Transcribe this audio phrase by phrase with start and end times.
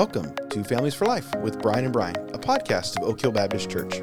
[0.00, 3.68] Welcome to Families for Life with Brian and Brian, a podcast of Oak Hill Baptist
[3.68, 4.00] Church.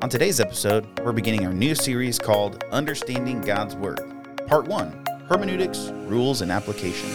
[0.00, 4.00] On today's episode, we're beginning our new series called Understanding God's Word.
[4.46, 7.10] Part 1 Hermeneutics, Rules, and Application.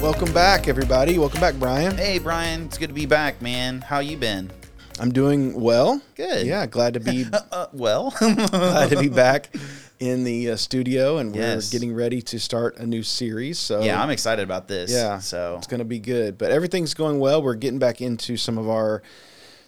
[0.00, 1.18] Welcome back, everybody.
[1.18, 1.96] Welcome back, Brian.
[1.96, 3.80] Hey, Brian, it's good to be back, man.
[3.80, 4.52] How you been?
[5.00, 6.00] I'm doing well.
[6.14, 6.46] Good.
[6.46, 9.52] Yeah, glad to be Uh, well, glad to be back
[10.04, 13.58] in the uh, studio, and we're getting ready to start a new series.
[13.58, 14.90] So yeah, I'm excited about this.
[14.90, 16.36] Yeah, So, it's going to be good.
[16.38, 17.42] But everything's going well.
[17.42, 19.02] We're getting back into some of our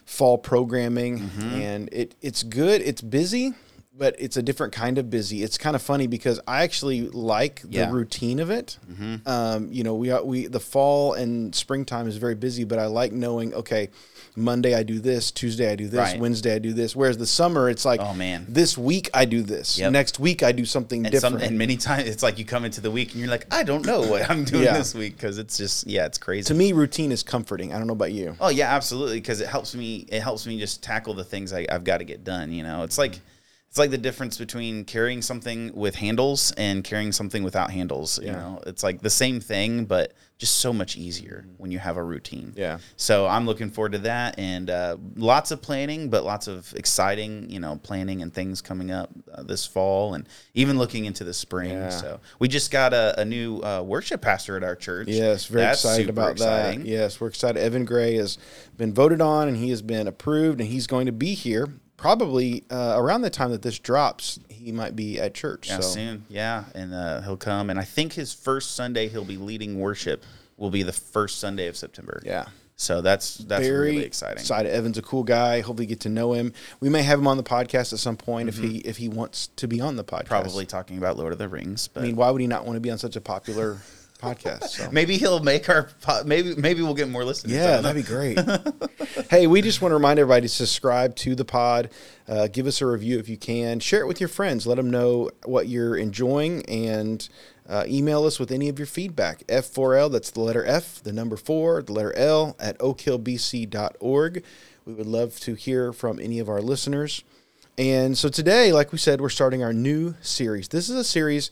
[0.05, 1.49] fall programming, Mm-hmm.
[1.55, 2.81] and it it's good.
[2.81, 3.53] It's busy,
[3.97, 5.43] but it's a different kind of busy.
[5.43, 7.85] It's kind of funny because I actually like the Yeah.
[7.87, 7.95] Mm-hmm.
[7.95, 8.77] routine of it.
[9.25, 12.85] Um, you know, we are, we the fall and springtime is very busy, but I
[12.85, 13.89] like knowing okay.
[14.37, 16.19] Monday I do this, Tuesday I do this, Right.
[16.19, 16.95] Wednesday I do this.
[16.95, 18.45] Whereas the summer, it's like, Oh, man.
[18.47, 19.91] this week I do this, Yep.
[19.91, 21.39] next week I do something and, different.
[21.39, 23.63] some, and many times it's like you come into the week and you're like, I
[23.63, 24.77] don't know what I'm doing Yeah.
[24.77, 26.45] this week because it's just, yeah, it's crazy.
[26.47, 27.73] to me, routine is comforting.
[27.73, 28.35] I don't know about you.
[28.39, 29.17] Oh yeah, absolutely.
[29.19, 30.05] Because it helps me.
[30.09, 32.51] It helps me just tackle the things I, I've got to get done.
[32.51, 33.19] You know, it's like
[33.69, 38.19] it's like the difference between carrying something with handles and carrying something without handles.
[38.19, 41.97] You know, it's like the same thing, but just so much easier when you have
[41.97, 42.53] a routine.
[42.55, 42.77] Yeah.
[42.95, 47.49] So I'm looking forward to that, and uh, lots of planning, but lots of exciting,
[47.49, 51.33] you know, planning and things coming up uh, this fall, and even looking into the
[51.33, 51.71] spring.
[51.71, 51.89] Yeah.
[51.89, 55.07] So we just got a, a new uh, worship pastor at our church.
[55.09, 56.79] Yes, very That's excited about exciting.
[56.81, 56.87] that.
[56.87, 57.61] Yes, we're excited.
[57.61, 58.37] Evan Gray has
[58.77, 62.63] been voted on and he has been approved and he's going to be here probably
[62.69, 64.39] uh, around the time that this drops.
[64.49, 65.67] He might be at church.
[65.69, 66.25] Yeah, so soon.
[66.29, 70.23] Yeah, and uh, he'll come, and I think his first Sunday he'll be leading worship
[70.55, 72.21] will be the first Sunday of September.
[72.25, 72.45] yeah.
[72.79, 74.37] So that's that's Very really exciting.
[74.37, 74.71] Excited.
[74.71, 75.61] Evan's a cool guy.
[75.61, 76.53] Hopefully, get to know him.
[76.79, 79.47] We may have him on the podcast at some point if he if he wants
[79.55, 80.25] to be on the podcast.
[80.25, 80.27] Mm-hmm.
[80.27, 82.75] Probably talking about Lord of the Rings, but I mean, why would he not want
[82.75, 83.79] to be on such a popular
[84.17, 84.63] podcast?
[84.69, 84.89] So.
[84.91, 87.53] maybe he'll make our po- maybe maybe we'll get more listeners.
[87.53, 88.39] Yeah, that'd be great.
[89.29, 91.89] hey, we just want to remind everybody to subscribe to the pod.
[92.27, 93.79] Uh, give us a review if you can.
[93.79, 94.67] Share it with your friends.
[94.67, 97.27] Let them know what you're enjoying and
[97.69, 99.45] uh, email us with any of your feedback.
[99.47, 104.43] F4L, that's the letter F, the number four, the letter L at oakhillbc.org.
[104.85, 107.23] We would love to hear from any of our listeners.
[107.77, 110.69] And so today, like we said, we're starting our new series.
[110.69, 111.51] This is a series,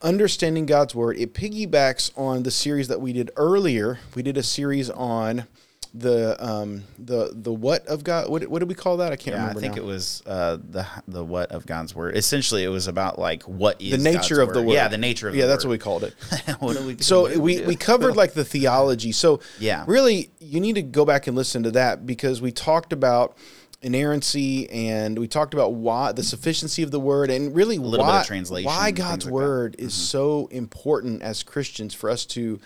[0.00, 1.16] Understanding God's Word.
[1.18, 3.98] It piggybacks on the series that we did earlier.
[4.14, 5.46] We did a series on
[5.94, 8.28] the um, the the what of God.
[8.28, 9.10] What, what did we call that?
[9.12, 9.82] I can't Yeah, I think now.
[9.82, 12.16] it was uh, the the what of God's word.
[12.16, 14.74] Essentially, it was about like what is the nature God's of the word.
[14.74, 15.70] Yeah, the nature of yeah, that's word.
[15.70, 16.14] what we called it.
[16.60, 17.02] what do we do?
[17.02, 17.64] So do we, do?
[17.66, 19.10] we covered like the theology.
[19.12, 19.84] So Yeah.
[19.88, 23.36] really, you need to go back and listen to that because we talked about
[23.80, 28.10] inerrancy and we talked about why the sufficiency of the word and really little bit
[28.10, 29.34] why of translation why God's like that.
[29.34, 32.60] word is so important as Christians for us to.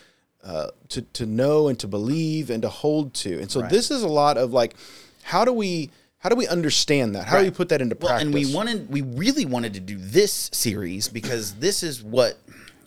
[0.45, 3.71] Uh, to to know and to believe and to hold to, and so Right.
[3.71, 4.75] this is a lot of like,
[5.23, 7.27] how do we how do we understand that?
[7.29, 8.25] How do we put that into Well, practice?
[8.25, 12.39] and we wanted, we really wanted to do this series because this is what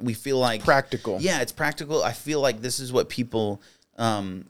[0.02, 1.22] we feel like Practical.
[1.22, 2.04] Yeah, it's practical.
[2.04, 3.62] I feel like this is what people
[3.98, 4.44] um,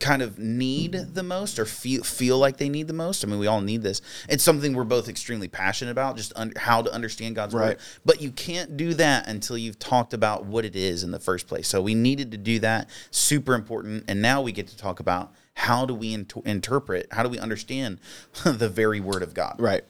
[0.00, 3.22] kind of need the most, or feel feel like they need the most.
[3.24, 4.00] I mean, we all need this.
[4.28, 7.68] It's something we're both extremely passionate about, just un- how to understand God's Right.
[7.68, 7.78] word.
[8.04, 11.46] But you can't do that until you've talked about what it is in the first
[11.46, 11.68] place.
[11.68, 12.88] So we needed to do that.
[13.10, 14.04] Super important.
[14.08, 17.38] And now we get to talk about how do we int- interpret, how do we
[17.38, 17.98] understand
[18.44, 19.56] the very word of God.
[19.58, 19.84] right,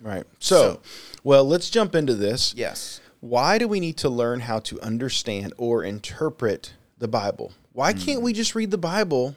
[0.00, 0.24] right.
[0.38, 0.80] So, So-
[1.24, 2.54] well, let's jump into this.
[2.56, 3.00] Yes.
[3.20, 7.52] Why do we need to learn how to understand or interpret the Bible?
[7.72, 7.98] Why Hmm.
[7.98, 9.34] can't we just read the Bible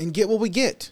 [0.00, 0.90] and get what we get?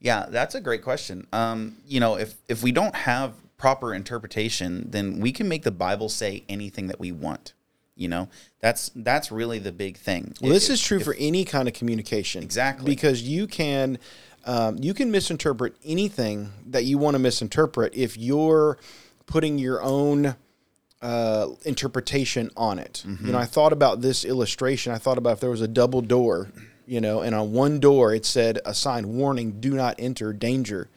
[0.00, 1.26] Yeah, that's a great question.
[1.32, 5.70] Um, you know, if if we don't have proper interpretation, then we can make the
[5.70, 7.54] Bible say anything that we want.
[7.94, 8.28] You know,
[8.60, 10.34] that's that's really the big thing.
[10.40, 12.42] Well, this is true if- for any kind of communication.
[12.42, 12.84] Exactly.
[12.84, 13.98] Because you can
[14.44, 18.78] um, you can misinterpret anything that you want to misinterpret if you're
[19.26, 20.36] putting your own
[21.02, 23.02] uh, interpretation on it.
[23.06, 23.26] Mm-hmm.
[23.26, 24.92] You know, I thought about this illustration.
[24.92, 26.50] I thought about if there was a double door,
[26.86, 30.88] you know, and on one door it said a sign warning, do not enter, danger.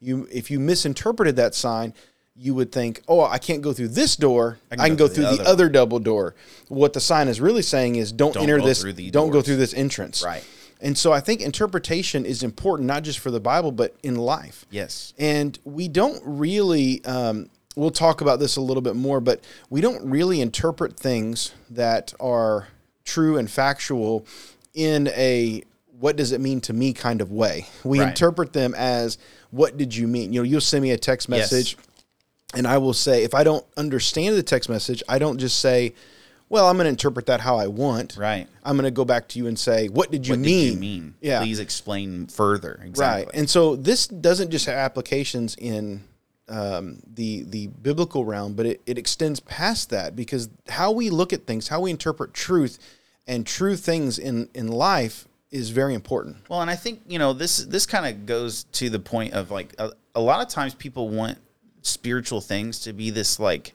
[0.00, 1.94] You if you misinterpreted that sign,
[2.36, 4.58] you would think, "Oh, I can't go through this door.
[4.70, 6.34] I can, go, through the, other other double door."
[6.68, 8.82] What the sign is really saying is, "Don't, Don't enter this.
[9.10, 10.44] don't go through this entrance." Right.
[10.80, 14.66] And so I think interpretation is important, not just for the Bible, but in life.
[14.70, 15.14] Yes.
[15.18, 19.80] And we don't really, um, we'll talk about this a little bit more, but we
[19.80, 22.68] don't really interpret things that are
[23.04, 24.26] true and factual
[24.74, 25.62] in a
[26.00, 27.66] what does it mean to me kind of way.
[27.84, 28.08] We Right.
[28.08, 29.16] interpret them as
[29.50, 30.32] what did you mean?
[30.32, 31.52] You know, you'll send me a text Yes.
[31.52, 31.76] message
[32.52, 35.94] and I will say, if I don't understand the text message, I don't just say,
[36.48, 38.16] well, I'm going to interpret that how I want.
[38.16, 38.46] Right.
[38.64, 40.64] I'm going to go back to you and say, what did you What mean?
[40.66, 41.14] did you mean?
[41.20, 41.40] Yeah.
[41.40, 42.80] Please explain further.
[42.84, 43.24] Exactly.
[43.26, 43.34] Right.
[43.34, 46.02] And so this doesn't just have applications in
[46.48, 51.32] um, the the biblical realm, but it, it extends past that because how we look
[51.32, 52.78] at things, how we interpret truth
[53.26, 56.36] and true things in, in life is very important.
[56.48, 59.50] Well, and I think you know this this kind of goes to the point of
[59.50, 61.38] like a, a lot of times people want
[61.82, 63.74] spiritual things to be this like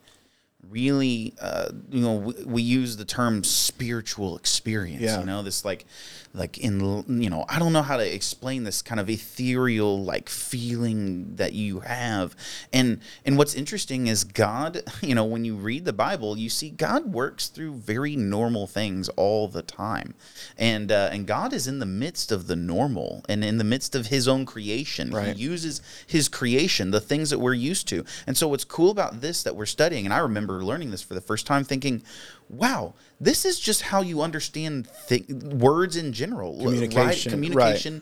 [0.70, 5.20] really uh, you know we, we use the term spiritual experience Yeah.
[5.22, 5.86] you know this like
[6.34, 6.80] like in
[7.22, 11.54] you know i don't know how to explain this kind of ethereal like feeling that
[11.54, 12.36] you have
[12.72, 16.70] and and what's interesting is god you know when you read the bible you see
[16.70, 20.14] god works through very normal things all the time
[20.58, 23.96] and uh, and god is in the midst of the normal and in the midst
[23.96, 25.36] of his own creation Right.
[25.36, 28.04] he uses his creation, the things that we're used to.
[28.28, 31.14] And so, what's cool about this that we're studying, and I remember learning this for
[31.14, 32.04] the first time, thinking,
[32.50, 34.88] "Wow, this is just how you understand
[35.32, 37.06] words in general, Communication, right?
[37.06, 37.18] right.
[37.18, 37.30] Mm-hmm.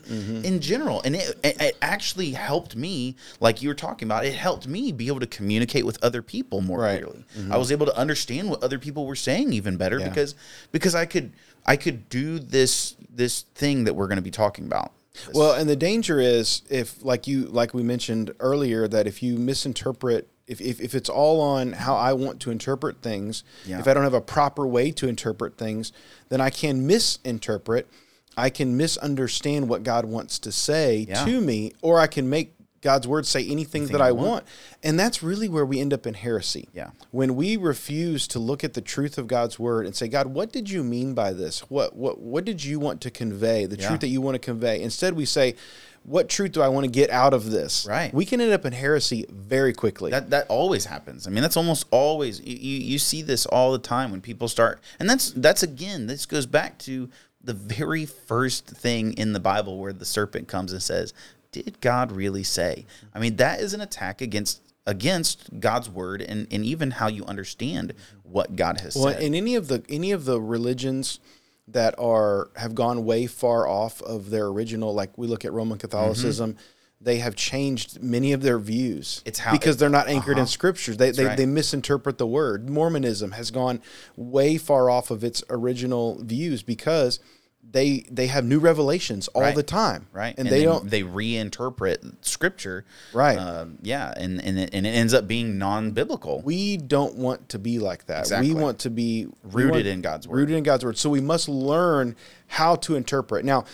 [0.44, 4.34] in general." And it, it, it actually helped me, like you were talking about, it
[4.34, 7.02] helped me be able to communicate with other people more Right.
[7.02, 7.10] Mm-hmm.
[7.34, 7.50] clearly.
[7.52, 10.08] I was able to understand what other people were saying even better Yeah.
[10.08, 10.34] because
[10.72, 11.32] because I could
[11.66, 14.92] I could do this this thing that we're going to be talking about.
[15.34, 19.36] Well, and the danger is if, like you, like we mentioned earlier, that if you
[19.36, 23.78] misinterpret, if, if, if it's all on how I want to interpret things, Yeah.
[23.78, 25.92] if I don't have a proper way to interpret things,
[26.30, 27.86] then I can misinterpret.
[28.36, 31.24] I can misunderstand what God wants to say Yeah.
[31.24, 34.44] to me, or I can make God's word say anything that I want.
[34.84, 36.68] And that's really where we end up in heresy.
[36.72, 36.90] Yeah.
[37.10, 40.52] When we refuse to look at the truth of God's word and say, God, what
[40.52, 41.60] did you mean by this?
[41.68, 43.66] What what what did you want to convey?
[43.66, 43.88] The Yeah.
[43.88, 44.80] truth that you want to convey.
[44.80, 45.56] Instead we say,
[46.08, 47.86] what truth do I want to get out of this?
[47.88, 48.12] Right.
[48.14, 50.10] We can end up in heresy very quickly.
[50.10, 51.26] That that always happens.
[51.26, 54.48] I mean, that's almost always you, you you see this all the time when people
[54.48, 57.10] start, and that's that's again this goes back to
[57.42, 61.12] the very first thing in the Bible where the serpent comes and says,
[61.52, 66.46] "Did God really say?" I mean, that is an attack against against God's word and
[66.50, 69.16] and even how you understand what God has well, said.
[69.16, 71.20] Well, in any of the any of the religions
[71.72, 75.78] that are have gone way far off of their original, like we look at Roman
[75.78, 76.56] Catholicism,
[77.00, 79.18] they have changed many of their views.
[79.18, 79.28] Mm-hmm.
[79.28, 80.96] It's how- because they're not anchored in scriptures.
[80.96, 81.36] They they, right.
[81.36, 82.68] they misinterpret the word.
[82.68, 83.80] Mormonism has gone
[84.16, 87.20] way far off of its original views because
[87.70, 89.54] they they have new revelations all Right.
[89.54, 90.06] the time.
[90.12, 90.34] right?
[90.38, 93.38] And, they don't they reinterpret scripture, Right.
[93.38, 96.40] Um, yeah, and and it, and it ends up being non-biblical.
[96.42, 98.20] we don't want to be like that.
[98.20, 98.54] Exactly.
[98.54, 100.36] We want to be Rooted want- in God's word.
[100.36, 100.98] Rooted in God's word.
[100.98, 102.16] So we must learn
[102.46, 103.44] how to interpret.
[103.44, 103.64] Now,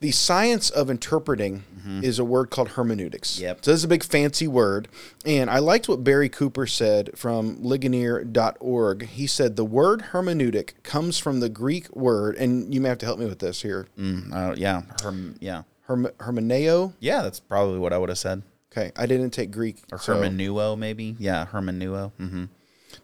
[0.00, 1.64] the science of interpreting
[2.02, 3.34] is a word called hermeneutics.
[3.34, 3.42] Mm-hmm.
[3.42, 3.64] Yep.
[3.64, 4.86] So this is a big fancy word.
[5.26, 9.06] And I liked what Barry Cooper said from Ligonier.org.
[9.06, 13.06] He said the word hermeneutic comes from the Greek word, and you may have to
[13.06, 13.88] help me with this here.
[13.98, 16.92] Mm, uh, yeah, herm, yeah, Herm, hermeneo.
[17.00, 17.22] yeah.
[17.22, 18.42] That's probably what I would have said.
[18.72, 19.82] Okay, I didn't take Greek.
[19.90, 21.16] Or so hermenuo, maybe.
[21.18, 22.12] Yeah, hermenuo.
[22.12, 22.44] hmm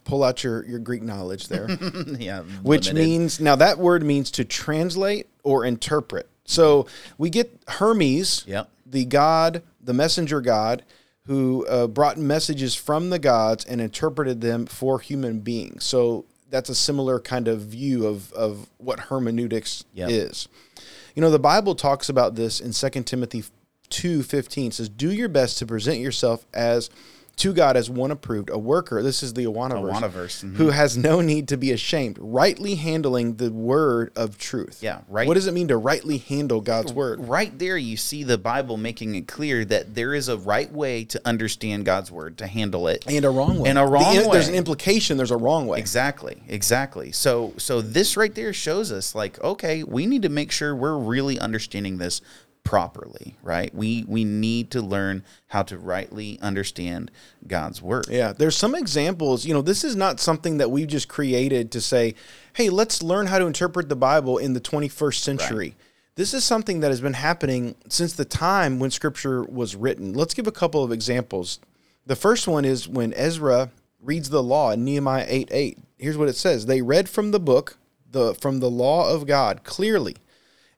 [0.04, 1.68] pull out your, your Greek knowledge there.
[2.18, 2.94] yeah, which limited.
[3.08, 6.28] means now that word means to translate or interpret.
[6.46, 6.86] So
[7.18, 8.68] we get Hermes, Yep.
[8.86, 10.84] the god, the messenger god,
[11.24, 15.84] who uh, brought messages from the gods and interpreted them for human beings.
[15.84, 20.10] So that's a similar kind of view of, of what hermeneutics Yep.
[20.10, 20.48] is.
[21.16, 23.42] You know, the Bible talks about this in 2 Timothy
[23.90, 24.66] 2.15.
[24.68, 26.90] It says, do your best to present yourself as
[27.36, 29.02] to God as one approved, a worker.
[29.02, 30.56] This is the Awana verse mhm.
[30.56, 34.78] who has no need to be ashamed, rightly handling the word of truth.
[34.80, 35.28] Yeah, right.
[35.28, 37.28] What does it mean to rightly handle God's word?
[37.28, 41.04] right there you see the Bible making it clear that there is a right way
[41.04, 43.04] to understand God's word, to handle it.
[43.06, 43.68] And a wrong way.
[43.68, 45.18] And a wrong The- wrong There's an implication.
[45.18, 45.78] There's a wrong way.
[45.78, 47.12] Exactly, exactly.
[47.12, 50.96] So so this right there shows us like okay, we need to make sure we're
[50.96, 52.22] really understanding this
[52.66, 53.72] properly, right?
[53.72, 57.12] We we need to learn how to rightly understand
[57.46, 58.06] God's word.
[58.10, 59.46] Yeah, there's some examples.
[59.46, 62.16] You know, this is not something that we've just created to say,
[62.54, 65.76] "Hey, let's learn how to interpret the Bible in the 21st century."
[66.16, 70.12] This is something that has been happening since the time when Scripture was written.
[70.12, 71.60] Let's give a couple of examples.
[72.04, 73.70] The first one is when Ezra
[74.02, 75.78] reads the law in Nehemiah 8 8.
[75.98, 77.78] Here's what it says They read from the book,
[78.10, 80.16] the from the law of God clearly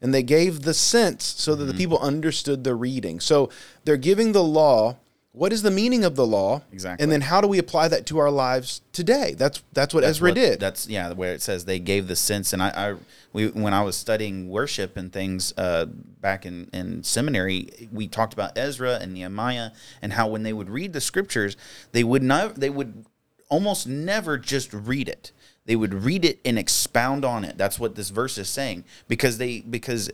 [0.01, 3.21] and they gave the sense so that the people understood the reading.
[3.21, 3.51] So
[3.85, 4.97] they're giving the law
[5.39, 6.63] what is the meaning of the law?
[6.73, 7.01] Exactly.
[7.03, 9.35] And then how do we apply that to our lives today?
[9.39, 10.59] That's that's what Ezra what- did.
[10.59, 12.53] That's yeah, where it says they gave the sense.
[12.53, 12.95] And I, I
[13.33, 18.33] we when I was studying worship and things uh, back in in seminary, we talked
[18.33, 19.71] about Ezra and Nehemiah
[20.03, 21.57] and how when they would read the scriptures,
[21.93, 23.05] they would not they would
[23.49, 25.31] almost never just read it.
[25.69, 27.59] They would read it and expound on it.
[27.59, 28.85] That's what this verse is saying.
[29.07, 30.11] Because they because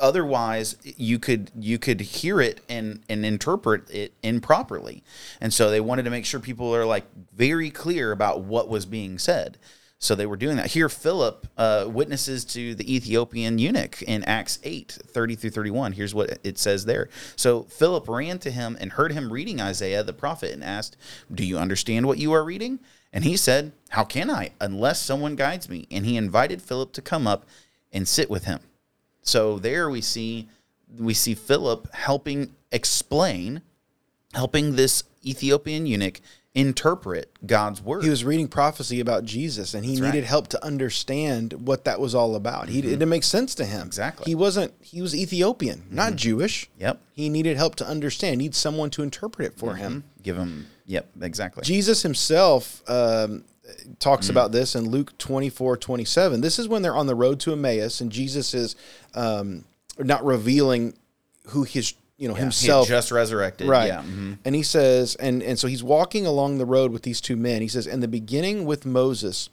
[0.00, 5.04] otherwise you could you could hear it and and interpret it improperly.
[5.40, 8.84] And so they wanted to make sure people are like very clear about what was
[8.84, 9.58] being said.
[10.00, 10.72] So they were doing that.
[10.72, 16.16] Here philip uh, witnesses to the ethiopian eunuch in acts 8 30 through 31 here's
[16.16, 17.08] what it says there.
[17.36, 20.96] So philip ran to him and heard him reading isaiah the prophet and asked
[21.32, 22.80] do you understand what you are reading
[23.12, 27.00] and he said how can i unless someone guides me and he invited philip to
[27.02, 27.44] come up
[27.92, 28.60] and sit with him
[29.22, 30.48] so there we see
[30.98, 33.60] we see Philip helping explain,
[34.34, 36.20] helping this Ethiopian eunuch
[36.54, 38.02] interpret God's word.
[38.04, 40.22] he was reading prophecy about Jesus and he That's needed right.
[40.24, 40.28] Mm-hmm.
[40.28, 42.68] help to understand what that was all about.
[42.70, 43.86] He it didn't make sense to him.
[43.86, 44.24] Exactly.
[44.26, 46.70] He wasn't he was Ethiopian, not Jewish.
[46.78, 47.00] Yep.
[47.12, 48.40] He needed help to understand.
[48.40, 49.78] He needs someone to interpret it for Mm-hmm.
[49.82, 50.04] him.
[50.26, 50.66] Give him.
[50.86, 51.08] Yep.
[51.22, 51.62] Exactly.
[51.64, 53.98] Jesus himself um, Mm.
[53.98, 56.40] talks about this in Luke 24, 27.
[56.40, 58.76] This is when they're on the road to Emmaus and Jesus is
[59.16, 59.64] um,
[59.98, 60.94] not revealing
[61.48, 62.86] who his, you know, He had himself.
[62.86, 63.66] just resurrected.
[63.68, 63.88] Right.
[63.88, 64.02] Yeah.
[64.02, 64.38] mhm.
[64.44, 67.60] And he says, and, and so he's walking along the road with these two men.
[67.60, 69.50] He says, in the beginning with Moses,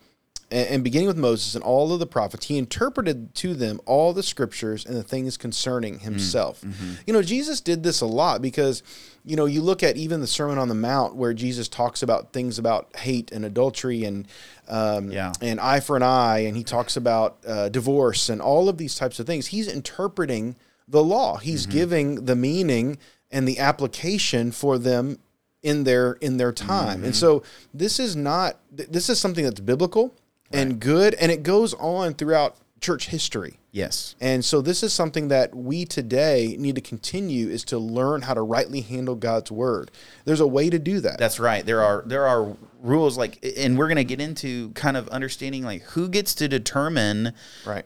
[0.53, 4.23] and, beginning with Moses and all of the prophets, he interpreted to them all the
[4.23, 6.63] scriptures and the things concerning himself.
[7.07, 8.83] You know, Jesus did this a lot because,
[9.25, 12.33] you know, you look at even the Sermon on the Mount where Jesus talks about
[12.33, 14.27] things about hate and adultery and
[14.67, 15.33] um, Yeah.
[15.41, 18.95] and eye for an eye, and he talks about uh, divorce and all of these
[18.95, 19.47] types of things.
[19.47, 20.55] He's interpreting
[20.87, 21.37] the law.
[21.37, 22.97] He's giving the meaning
[23.31, 25.17] and the application for them
[25.63, 27.03] in their in their time.
[27.05, 27.41] And so
[27.73, 30.13] this is not this is something that's biblical
[30.53, 33.59] and good, and it goes on throughout church history.
[33.71, 34.15] Yes.
[34.21, 38.35] And so this is something that we today need to continue is to learn how
[38.35, 39.89] to rightly handle God's word.
[40.25, 41.17] There's a way to do that.
[41.17, 41.65] That's right.
[41.65, 45.81] There are there are rules like, and we're gonna get into kind of understanding like
[45.81, 47.33] who gets to determine
[47.65, 47.85] right.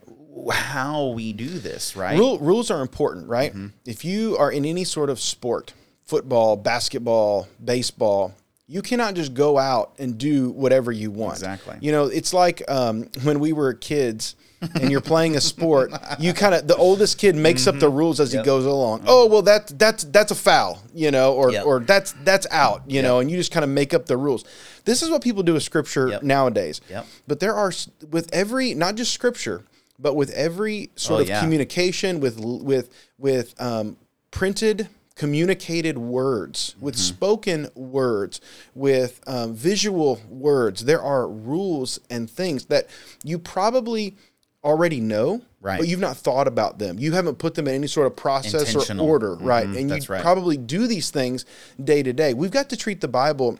[0.51, 1.95] how we do this.
[1.95, 2.17] Right.
[2.17, 3.51] Rule, rules are important, right?
[3.51, 3.67] Mm-hmm.
[3.85, 8.33] If you are in any sort of sport, football, basketball, baseball,
[8.67, 11.35] you cannot just go out and do whatever you want.
[11.35, 11.77] Exactly.
[11.81, 14.35] You know, it's like um, when we were kids
[14.75, 18.19] and you're playing a sport, you kind of the oldest kid makes up the rules
[18.19, 18.37] as Mm-hmm.
[18.39, 18.43] Yep.
[18.43, 19.03] he goes along.
[19.07, 21.65] Oh, well that's that's that's a foul, you know, or Yep.
[21.65, 23.03] or that's that's out, you Yep.
[23.03, 24.43] know, and you just kind of make up the rules.
[24.83, 26.81] This is what people do with scripture nowadays.
[26.89, 27.05] Yep.
[27.27, 27.71] But there are
[28.11, 29.63] with every not just scripture,
[29.99, 31.39] but with every sort Oh, of yeah.
[31.39, 33.95] communication with with with um,
[34.31, 37.01] printed communicated words with Mm-hmm.
[37.15, 38.39] spoken words
[38.75, 42.87] with um, visual words there are rules and things that
[43.23, 44.15] you probably
[44.63, 45.79] already know Right.
[45.79, 48.75] but you've not thought about them you haven't put them in any sort of process
[48.75, 50.21] or order right Mhm, and you right.
[50.21, 51.45] probably do these things
[51.83, 53.57] day to day we've got to treat the bible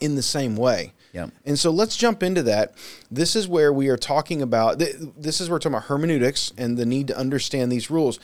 [0.00, 1.30] in the same way Yep.
[1.46, 2.72] and so let's jump into that.
[3.10, 4.78] This is where we are talking about.
[4.78, 8.18] This is where we're talking about hermeneutics and the need to understand these rules.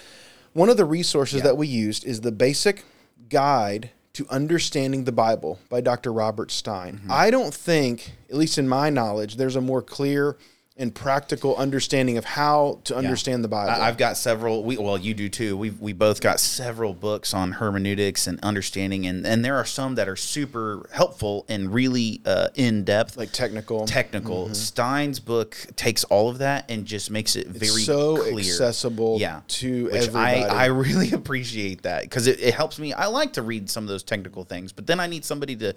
[0.58, 2.82] One of the resources that we used is the Basic
[3.28, 6.12] Guide to Understanding the Bible by Dr.
[6.12, 6.94] Robert Stein.
[6.94, 7.12] Mm-hmm.
[7.12, 10.36] I don't think, at least in my knowledge, there's a more clear
[10.78, 13.82] and practical understanding of how to understand the Bible.
[13.82, 14.62] I've got several.
[14.62, 15.56] We, well, you do too.
[15.56, 19.96] We we both got several books on hermeneutics and understanding, and and there are some
[19.96, 23.86] that are super helpful and really uh, in depth, like technical.
[23.86, 24.54] technical.
[24.54, 28.38] Stein's book takes all of that and just makes it very so clear.
[28.38, 30.44] accessible yeah, to which everybody.
[30.44, 32.92] I I really appreciate that because it, it helps me.
[32.92, 35.74] I like to read some of those technical things, but then I need somebody to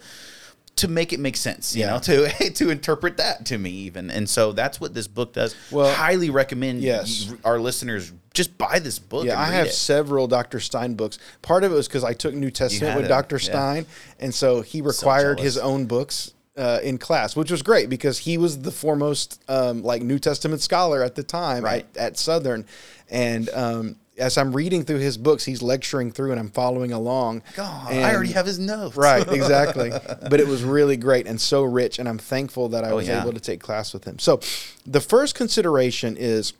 [0.82, 1.92] to make it make sense, you Yeah.
[1.94, 4.12] know, to to interpret that to me even.
[4.12, 5.56] And so that's what this book does.
[5.72, 7.34] Well, highly recommend yes.
[7.44, 9.26] our listeners just buy this book.
[9.26, 9.74] Yeah, I have it.
[9.74, 10.60] several Dr.
[10.60, 11.18] Stein books.
[11.42, 13.36] Part of it was because I took New Testament with it, Dr.
[13.38, 13.40] yeah.
[13.50, 13.86] Stein,
[14.20, 18.38] and so he required his own books uh, in class, which was great because he
[18.38, 21.86] was the foremost um, like New Testament scholar at the time Right.
[21.96, 22.66] at, at Southern,
[23.10, 27.44] and um, as I'm reading through his books, he's lecturing through, and I'm following along.
[27.56, 28.96] God, And- I already have his notes.
[28.98, 29.90] Right, exactly.
[30.30, 33.12] but it was really great and so rich, and I'm thankful that I was Oh,
[33.14, 33.22] yeah.
[33.22, 34.20] able to take class with him.
[34.20, 34.40] So,
[34.86, 36.54] the first consideration is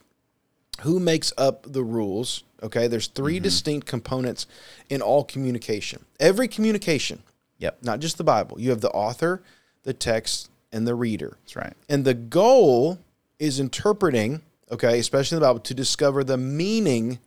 [0.80, 2.42] who makes up the rules.
[2.62, 3.42] Okay, there's 3 Mm-hmm.
[3.42, 4.46] distinct components
[4.88, 6.04] in all communication.
[6.20, 7.22] Every communication,
[7.58, 7.78] Yep.
[7.82, 8.58] not just the Bible.
[8.60, 9.42] You have the author,
[9.82, 11.36] the text, and the reader.
[11.42, 11.74] That's right.
[11.88, 12.98] And the goal
[13.38, 14.40] is interpreting,
[14.70, 17.18] okay, especially in the Bible, to discover the meaning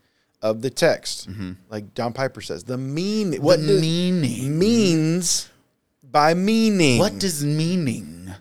[0.45, 1.27] of the text.
[1.69, 4.57] Like John Piper says, the mean what The meaning.
[4.59, 5.49] means
[6.03, 6.99] by meaning.
[6.99, 8.31] What does meaning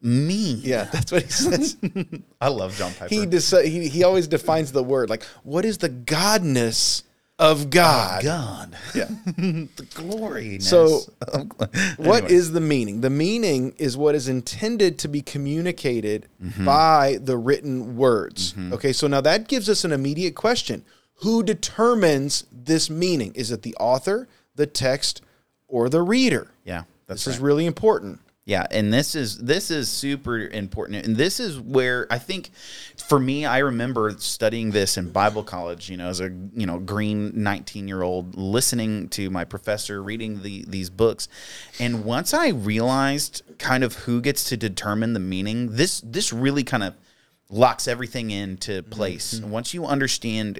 [0.00, 0.60] mean?
[0.62, 1.76] Yeah, that's what he says.
[2.40, 3.14] I love John Piper.
[3.14, 7.04] he, deci- he he always defines the word like what is the godness
[7.38, 8.22] of God?
[8.22, 8.76] God.
[8.94, 9.06] Yeah.
[9.24, 10.60] the glory.
[10.60, 11.48] So, of,
[11.96, 12.32] What Anyway.
[12.32, 13.00] is the meaning?
[13.00, 16.64] The meaning is what is intended to be communicated Mm-hmm.
[16.64, 18.54] by the written words.
[18.72, 20.84] Okay, so now that gives us an immediate question.
[21.22, 23.32] Who determines this meaning?
[23.34, 25.22] Is it the author, the text,
[25.68, 26.50] or the reader?
[26.64, 27.36] Yeah, that's This right.
[27.36, 28.20] is really important.
[28.44, 32.50] Yeah, and this is this is super important, and this is where I think,
[32.96, 35.88] for me, I remember studying this in Bible college.
[35.88, 40.42] You know, as a you know green nineteen year old, listening to my professor reading
[40.42, 41.28] the these books,
[41.78, 46.64] and once I realized kind of who gets to determine the meaning, this this really
[46.64, 46.94] kind of
[47.48, 48.90] locks everything into mm-hmm.
[48.90, 49.34] place.
[49.34, 50.58] And once you understand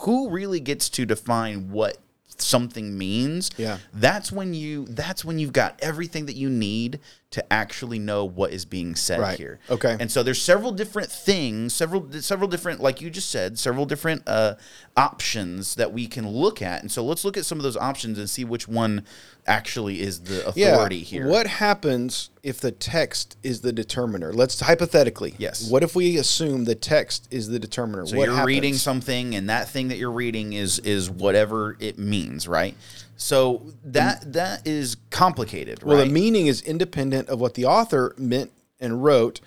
[0.00, 1.98] who really gets to define what
[2.38, 3.78] something means Yeah.
[3.94, 7.00] that's when you that's when you've got everything that you need
[7.32, 9.36] to actually know what is being said Right.
[9.36, 9.96] here Okay.
[9.98, 14.22] and so there's several different things several several different like you just said several different
[14.28, 14.54] uh
[14.96, 18.18] options that we can look at and so let's look at some of those options
[18.18, 19.04] and see which one
[19.46, 24.32] actually is the authority here What happens if the text is the determiner?
[24.32, 25.34] Let's hypothetically.
[25.38, 25.68] Yes.
[25.70, 28.06] What if we assume the text is the determiner?
[28.06, 28.46] So what you're happens?
[28.46, 32.76] reading something, and that thing that you're reading is is whatever it means, right?
[33.16, 36.06] So that that is complicated, Well, right?
[36.06, 39.40] the meaning is independent of what the author meant and wrote,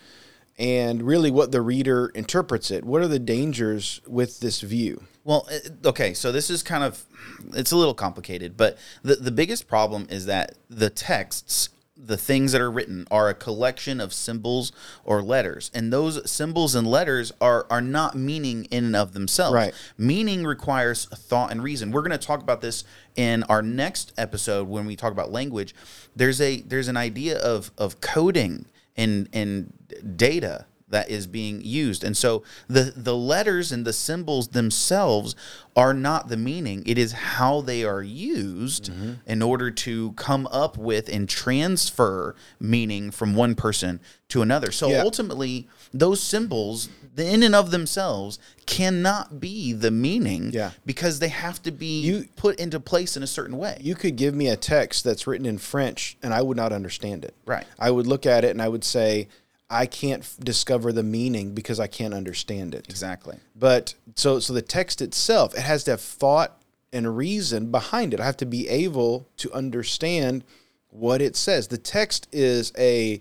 [0.58, 2.84] and really what the reader interprets it.
[2.84, 5.04] What are the dangers with this view?
[5.24, 7.06] Well, eh, okay, so this is kind of
[7.54, 11.70] it's a little complicated, but the the biggest problem is that the texts,
[12.04, 14.72] the things that are written are a collection of symbols
[15.04, 19.54] or letters, and those symbols and letters are are not meaning in and of themselves.
[19.54, 19.74] Right.
[19.98, 21.92] Meaning requires thought and reason.
[21.92, 22.84] We're going to talk about this
[23.16, 25.76] in our next episode when we talk about language.
[26.16, 28.66] There's a there's an idea of of coding
[28.96, 29.74] and and
[30.16, 32.04] data that is being used.
[32.04, 35.36] And so the the letters and the symbols themselves
[35.76, 36.84] are not the meaning.
[36.86, 39.14] It is how they are used mm-hmm.
[39.26, 44.00] in order to come up with and transfer meaning from one person
[44.30, 44.72] to another.
[44.72, 45.02] So Yeah.
[45.02, 50.72] ultimately those symbols in and of themselves cannot be the meaning Yeah.
[50.86, 53.78] because they have to be You- put into place in a certain way.
[53.82, 57.26] You could give me a text that's written in French, and I would not understand
[57.26, 57.34] it.
[57.46, 57.66] Right.
[57.80, 59.28] I would look at it and I would say,
[59.70, 62.88] I can't f- discover the meaning because I can't understand it.
[62.90, 63.38] exactly.
[63.56, 68.20] But so so the text itself, it has to have thought and reason behind it.
[68.20, 70.44] I have to be able to understand
[70.90, 71.68] what it says.
[71.68, 73.20] The text is a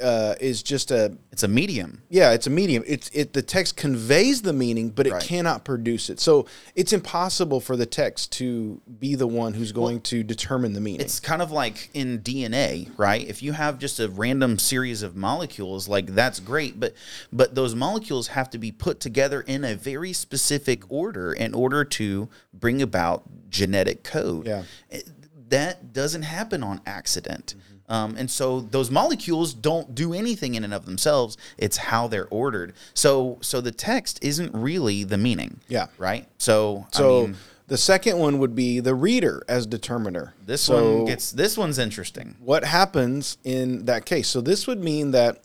[0.00, 2.02] uh, is just a It's a medium.
[2.08, 2.82] yeah, it's a medium.
[2.86, 5.22] It's it the text conveys the meaning, but it Right.
[5.22, 6.20] cannot produce it.
[6.20, 10.80] So it's impossible for the text to be the one who's going to determine the
[10.80, 11.00] meaning.
[11.00, 13.26] It's kind of like in DNA, right?
[13.26, 16.94] If you have just a random series of molecules, like that's great, but
[17.32, 21.84] but those molecules have to be put together in a very specific order in order
[21.84, 24.46] to bring about genetic code.
[24.46, 24.64] Yeah.
[24.90, 25.08] It-
[25.50, 27.54] that doesn't happen on accident.
[27.88, 31.36] Um, and so those molecules don't do anything in and of themselves.
[31.56, 32.74] It's how they're ordered.
[32.94, 35.60] So so the text isn't really the meaning.
[35.68, 35.86] Yeah.
[35.98, 36.26] Right.
[36.38, 40.34] So so I mean, the second one would be the reader as determiner.
[40.46, 42.36] this So one gets this one's interesting.
[42.40, 44.28] what happens in that case?
[44.28, 45.42] So this would mean that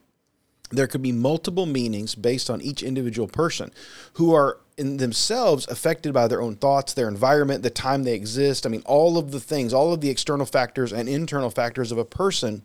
[0.75, 3.71] there could be multiple meanings based on each individual person
[4.13, 8.65] who are in themselves affected by their own thoughts, their environment, the time they exist.
[8.65, 11.97] I mean, all of the things, all of the external factors and internal factors of
[11.97, 12.63] a person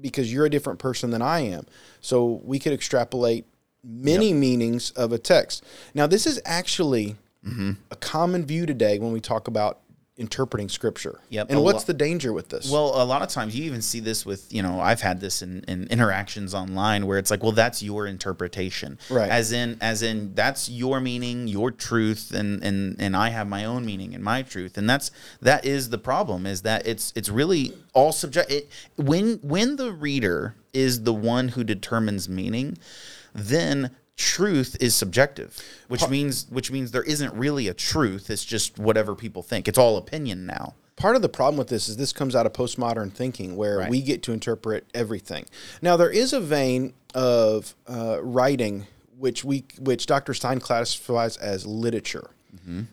[0.00, 1.66] because you're a different person than I am.
[2.00, 3.44] So we could extrapolate
[3.84, 5.64] many meanings of a text.
[5.94, 7.72] Now, this is actually Mm-hmm.
[7.90, 9.80] a common view today when we talk about
[10.18, 11.20] interpreting scripture.
[11.30, 12.70] Yep, And what's lo- the danger with this?
[12.70, 15.40] Well, a lot of times you even see this with, you know, I've had this
[15.40, 18.98] in, in interactions online where it's like, well, that's your interpretation.
[19.08, 19.30] Right.
[19.30, 23.64] As in as in that's your meaning, your truth, and and and I have my
[23.64, 24.76] own meaning and my truth.
[24.76, 29.38] And that's that is the problem, is that it's it's really all subject it when
[29.42, 32.76] when the reader is the one who determines meaning,
[33.34, 38.78] then truth is subjective which means which means there isn't really a truth it's just
[38.78, 42.12] whatever people think it's all opinion now part of the problem with this is this
[42.12, 43.90] comes out of postmodern thinking where Right.
[43.90, 45.46] we get to interpret everything.
[45.80, 48.86] Now there is a vein of uh, writing
[49.18, 50.34] which we which Dr.
[50.34, 52.30] Stein classifies as literature,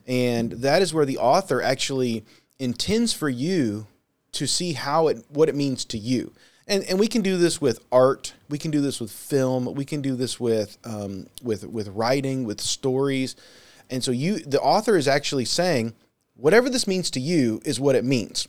[0.07, 2.23] and that is where the author actually
[2.57, 3.85] intends for you
[4.31, 6.31] to see how it what it means to you.
[6.69, 8.33] And, and we can do this with art.
[8.47, 9.73] We can do this with film.
[9.73, 13.35] We can do this with um, with with writing, with stories.
[13.89, 15.95] And so you the author is actually saying
[16.35, 18.47] whatever this means to you is what it means.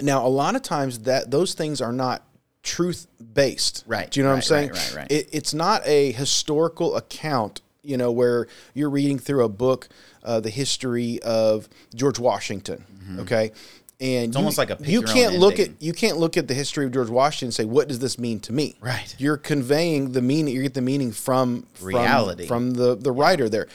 [0.00, 2.22] Now, a lot of times that those things are not
[2.62, 3.84] truth based.
[3.86, 4.70] Right, Do you know right, what I'm saying?
[4.70, 5.12] right, right, right.
[5.12, 9.88] It, it's not a historical account, you know, where you're reading through a book,
[10.24, 12.84] uh, the history of George Washington.
[13.20, 13.52] Okay.
[13.98, 14.36] And it's Mm-hmm.
[14.36, 17.08] almost like a you can't look at you can't look at the history of George
[17.08, 19.14] Washington and say what does this mean to me Right.
[19.18, 22.46] you're conveying the meaning you get the meaning from from- Reality.
[22.46, 23.68] from the the writer there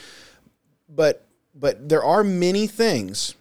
[0.88, 3.34] but but there are many things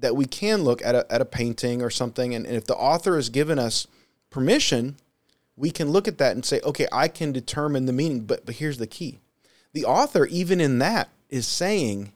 [0.00, 2.76] that we can look at a, at a painting or something and, and if the
[2.76, 3.86] author has given us
[4.30, 4.96] permission
[5.56, 8.56] we can look at that and say okay i can determine the meaning but but
[8.56, 9.18] here's the key
[9.72, 12.12] the author even in that is saying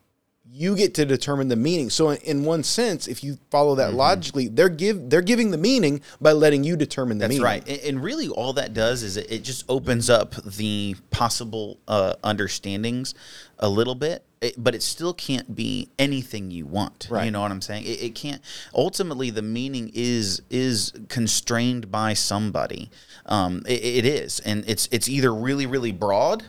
[0.55, 3.93] you get to determine the meaning so in, in one sense if you follow Mm-hmm.
[3.93, 7.43] that logically they're give they're giving the meaning by letting you determine the meaning.
[7.43, 7.85] That's meaning right.
[7.85, 12.15] And, and really, all that does is it, it just opens up the possible uh,
[12.23, 13.15] understandings
[13.59, 17.07] a little bit, it, but it still can't be anything you want.
[17.11, 17.25] Right.
[17.25, 17.85] You know what I'm saying?
[17.85, 18.43] It, it can't.
[18.75, 22.91] Ultimately, the meaning is is constrained by somebody.
[23.25, 26.45] Um, it, it is, and it's it's either really really broad,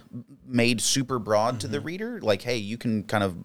[0.46, 1.88] made super broad to the Mm-hmm.
[1.88, 3.36] reader, like hey, you can kind of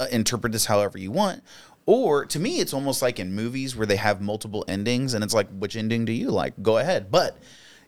[0.00, 1.42] uh, interpret this however you want.
[1.86, 5.34] Or to me, it's almost like in movies where they have multiple endings, and it's
[5.34, 6.54] like, which ending do you like?
[6.62, 7.36] Go ahead, but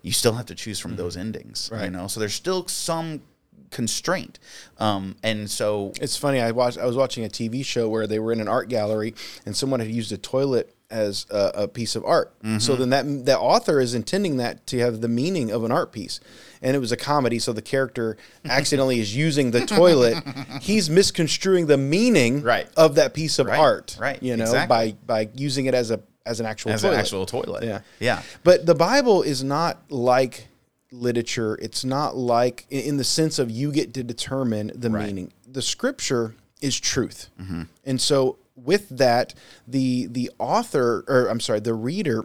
[0.03, 1.83] you still have to choose from those endings, you Mm-hmm.
[1.85, 1.93] Right.
[1.93, 2.07] know.
[2.09, 3.23] So there's still some
[3.71, 4.39] constraint,
[4.79, 6.41] um, and so It's funny.
[6.41, 6.79] I watched.
[6.79, 9.15] I was watching a TV show where they were in an art gallery,
[9.47, 12.33] and someone had used a toilet as a, a piece of art.
[12.43, 12.91] So mm-hmm.
[12.91, 16.21] then that that author is intending that to have the meaning of an art piece,
[16.61, 17.39] and it was a comedy.
[17.39, 20.23] So the character accidentally is using the toilet.
[20.61, 22.69] He's misconstruing the meaning Right.
[22.77, 23.97] of that piece of Right, art.
[23.99, 24.93] right, You know, exactly.
[25.07, 26.95] by by using it as a as an actual as toilet.
[26.95, 27.81] an actual toilet, Yeah.
[27.99, 30.47] yeah, But the Bible is not like
[30.93, 31.59] literature.
[31.61, 35.07] It's not like in the sense of you get to determine the Right.
[35.07, 35.33] meaning.
[35.51, 37.29] The scripture is truth.
[37.41, 37.63] Mm-hmm.
[37.85, 39.35] And so with that,
[39.67, 42.25] the the author or I'm sorry, the reader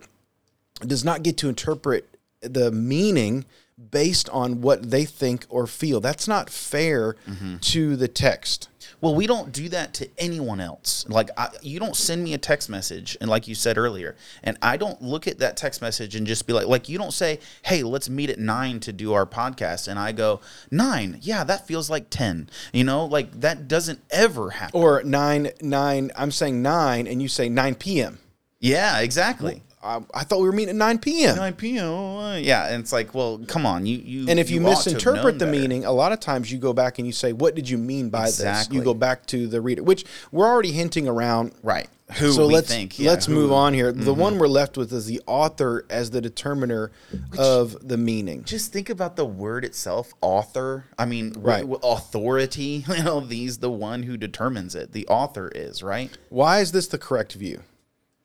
[0.86, 3.46] does not get to interpret the meaning
[3.92, 6.00] based on what they think or feel.
[6.00, 7.58] That's not fair mm-hmm.
[7.58, 8.70] to the text.
[9.00, 11.06] Well, we don't do that to anyone else.
[11.08, 14.58] Like, I, you don't send me a text message, and like you said earlier, and
[14.62, 17.40] I don't look at that text message and just be like, like you don't say,
[17.62, 21.68] "Hey, let's meet at nine to do our podcast," and I go, nine, yeah, that
[21.68, 22.50] feels like ten.
[22.74, 24.80] You know, like that doesn't ever happen.
[24.80, 26.12] Or nine nine.
[26.16, 28.18] I'm saying nine, and you say nine p.m.
[28.60, 29.62] yeah, exactly.
[29.84, 31.36] I, I thought we were meeting at nine p.m.
[31.36, 32.44] 9 p.m.
[32.44, 34.26] Yeah, and it's like, well, come on, you you.
[34.28, 35.52] And if you, ought to have misinterpret the better.
[35.60, 38.10] meaning, a lot of times you go back and you say, "What did you mean
[38.10, 38.78] by this?" Exactly.
[38.78, 41.54] You go back to the reader, which we're already hinting around.
[41.63, 41.88] right?
[42.20, 42.98] Who so we let's think?
[42.98, 43.42] yeah, let's who- Mm-hmm.
[43.42, 43.92] move on here.
[43.92, 46.90] The one we're left with is the author as the determiner
[47.38, 48.46] of the meaning.
[48.46, 51.62] just think about the word itself author i mean Right.
[51.62, 56.60] w- authority you know these the one who determines it the author is right Why
[56.62, 57.62] is this the correct view?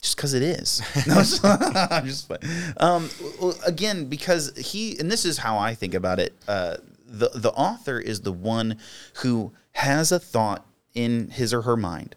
[0.03, 0.83] Just because it is.
[1.07, 1.15] No,
[1.91, 2.31] I'm just,
[2.77, 3.09] um
[3.67, 7.99] again because he and this is how i think about it uh the the author
[7.99, 8.77] is the one
[9.23, 12.15] who has a thought in his or her mind.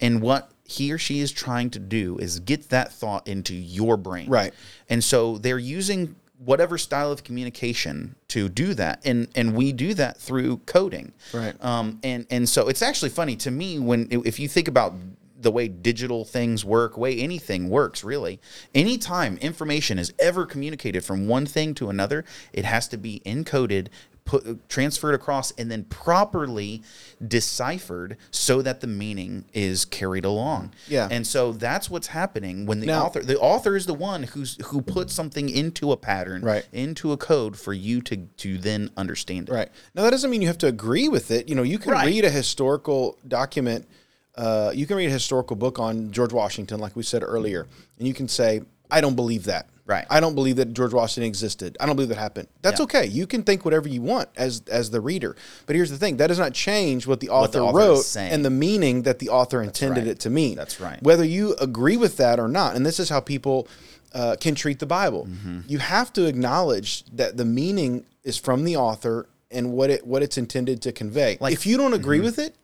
[0.00, 3.96] And what he or she is trying to do is get that thought into your
[3.96, 4.28] brain.
[4.28, 4.52] Right.
[4.88, 9.00] and so they're using whatever style of communication to do that.
[9.04, 11.12] And and we do that through coding.
[11.32, 11.54] Right.
[11.64, 14.94] um and and so it's actually funny to me when if you think about
[15.42, 18.40] the way digital things work way anything works really
[18.74, 23.88] anytime information is ever communicated from one thing to another it has to be encoded
[24.24, 26.80] put transferred across and then properly
[27.26, 31.08] deciphered so that the meaning is carried along Yeah.
[31.10, 34.56] and so that's what's happening when the Now- author the author is the one who's
[34.66, 36.64] who puts something into a pattern Right.
[36.72, 39.68] into a code for you to to then understand it Right.
[39.94, 41.48] Now that doesn't mean you have to agree with it.
[41.48, 42.06] You know, you can Right.
[42.06, 43.86] read a historical document.
[44.36, 47.66] Uh, you can read a historical book on George Washington, like we said earlier,
[47.98, 50.06] and you can say, "I don't believe that." Right.
[50.08, 51.76] I don't believe that George Washington existed.
[51.80, 52.46] I don't believe that happened.
[52.62, 52.84] That's Yeah.
[52.84, 53.06] okay.
[53.06, 55.36] You can think whatever you want as as the reader.
[55.66, 58.44] But here's the thing: that does not change what the author, the author wrote and
[58.44, 60.12] the meaning that the author intended right.
[60.12, 60.56] it to mean.
[60.56, 61.02] That's right.
[61.02, 63.66] Whether you agree with that or not, and this is how people
[64.14, 65.26] uh, can treat the Bible.
[65.26, 65.60] Mm-hmm.
[65.66, 70.22] You have to acknowledge that the meaning is from the author and what it what
[70.22, 71.38] it's intended to convey.
[71.40, 72.54] Like- if you don't agree with it,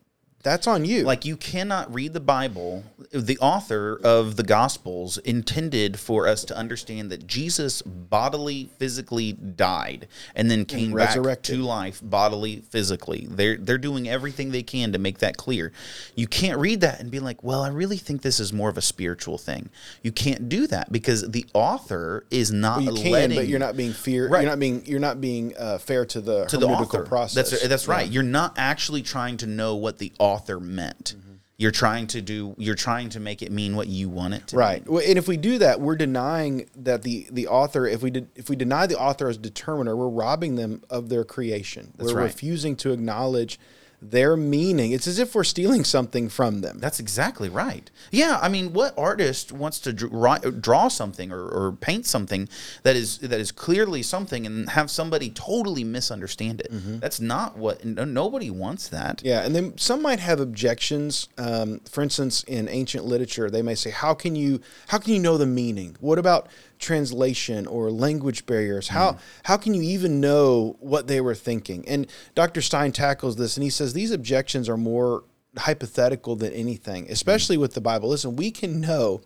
[0.43, 1.03] that's on you.
[1.03, 2.85] Like you cannot read the Bible.
[3.13, 10.07] The author of the Gospels intended for us to understand that Jesus bodily, physically died
[10.37, 13.27] and then came back to life bodily, physically.
[13.29, 15.73] They're they're doing everything they can to make that clear.
[16.15, 18.79] You can't read that and be like, "Well, I really think this is more of
[18.79, 19.71] a spiritual thing."
[20.03, 23.77] You can't do that because the author is not you can, letting but you're not
[23.77, 24.29] being fear.
[24.29, 24.43] Right.
[24.43, 27.03] You're not being you're not being uh, fair to the to the author.
[27.03, 27.51] process.
[27.51, 28.09] That's that's right.
[28.09, 31.17] You're not actually trying to know what the author author meant.
[31.57, 32.55] You're trying to do.
[32.57, 34.57] You're trying to make it mean what you want it to.
[34.57, 34.85] Right.
[34.85, 34.95] mean.
[34.95, 37.85] Well, and if we do that, we're denying that the the author.
[37.85, 41.25] If we did, if we deny the author as determiner, we're robbing them of their
[41.25, 41.93] creation.
[41.99, 42.23] we're right.
[42.23, 43.59] refusing to acknowledge
[44.01, 44.93] their meaning.
[44.93, 46.79] It's as if we're stealing something from them.
[46.79, 47.91] That's exactly right.
[48.11, 52.49] Yeah, I mean, what artist wants to draw, draw something or, or paint something
[52.85, 56.69] that is that is clearly something and have somebody totally misunderstand it?
[57.01, 57.85] That's not what.
[57.85, 59.23] No, nobody wants that.
[59.25, 61.29] Yeah, and then some might have objections.
[61.37, 65.21] Um, for instance, in ancient literature, they may say, "How can you how can you
[65.21, 65.97] know the meaning?
[66.01, 68.89] What about translation or language barriers?
[68.89, 69.19] How Mm.
[69.45, 72.61] how can you even know what they were thinking?" And Dr.
[72.61, 75.25] Stein tackles this, and he says these objections are more
[75.57, 78.09] hypothetical than anything, especially with the Bible.
[78.11, 79.21] Listen, we can know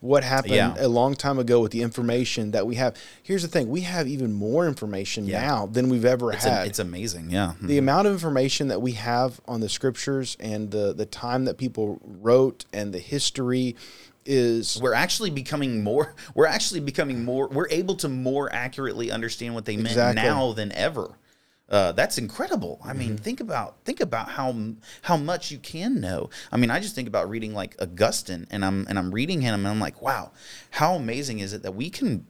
[0.00, 0.74] what happened Yeah.
[0.78, 2.94] a long time ago with the information that we have.
[3.22, 6.68] Here's the thing: we have even more information now than we've ever It's, had a,
[6.68, 7.30] it's amazing.
[7.30, 7.54] Yeah.
[7.62, 11.56] the amount of information that we have on the scriptures and the the time that
[11.56, 13.74] people wrote and the history
[14.26, 19.54] is we're actually becoming more we're actually becoming more we're able to more accurately understand
[19.54, 20.22] what they meant Exactly.
[20.22, 21.10] now than ever
[21.70, 23.16] uh, that's incredible i mean Mm-hmm.
[23.22, 24.54] think about think about how
[25.02, 28.64] how much you can know i mean i just think about reading like augustine and
[28.64, 30.30] i'm and i'm reading him and i'm like wow
[30.70, 32.26] how amazing is it that we can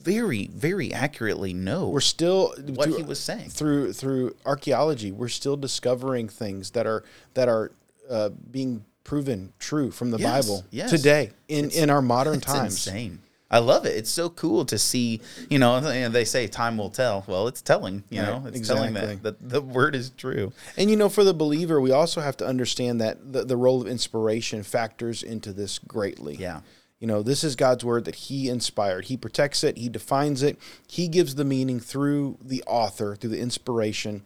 [0.00, 5.28] very very accurately know we're still what through- he was saying through through archaeology we're
[5.28, 7.70] still discovering things that are that are
[8.10, 10.90] uh, being proven true from the Yes, Bible yes.
[10.90, 13.20] today in in our modern It's times insane.
[13.50, 13.94] I love it.
[13.96, 15.20] It's so cool to see.
[15.50, 17.22] You know, and they say time will tell.
[17.26, 18.02] Well, it's telling.
[18.08, 20.52] You Right, know, it's telling that, that the word is true.
[20.78, 23.82] And you know, for the believer, we also have to understand that the, the role
[23.82, 26.36] of inspiration factors into this greatly.
[26.36, 26.60] Yeah.
[26.98, 29.06] You know, this is God's word that He inspired.
[29.06, 33.40] He protects it, He defines it, He gives the meaning through the author, through the
[33.40, 34.22] inspiration.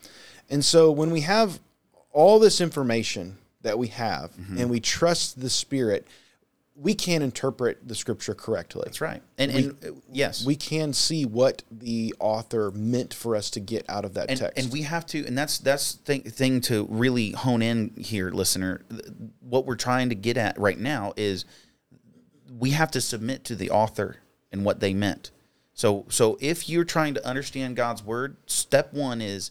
[0.49, 1.59] And so when we have
[2.13, 4.59] all this information that we have Mm-hmm.
[4.59, 6.07] and we trust the Spirit,
[6.75, 8.83] we can interpret the scripture correctly.
[8.85, 9.23] That's right.
[9.39, 13.87] And, and uh, yes, We can see what the author meant for us to get
[13.89, 14.59] out of that and, text.
[14.63, 18.83] and we have to and that's that's thing, thing to really hone in here listener
[19.41, 21.45] what we're trying to get at right now is
[22.59, 24.17] we have to submit to the author
[24.53, 25.31] and what they meant
[25.73, 29.51] so so if you're trying to understand god's word step one is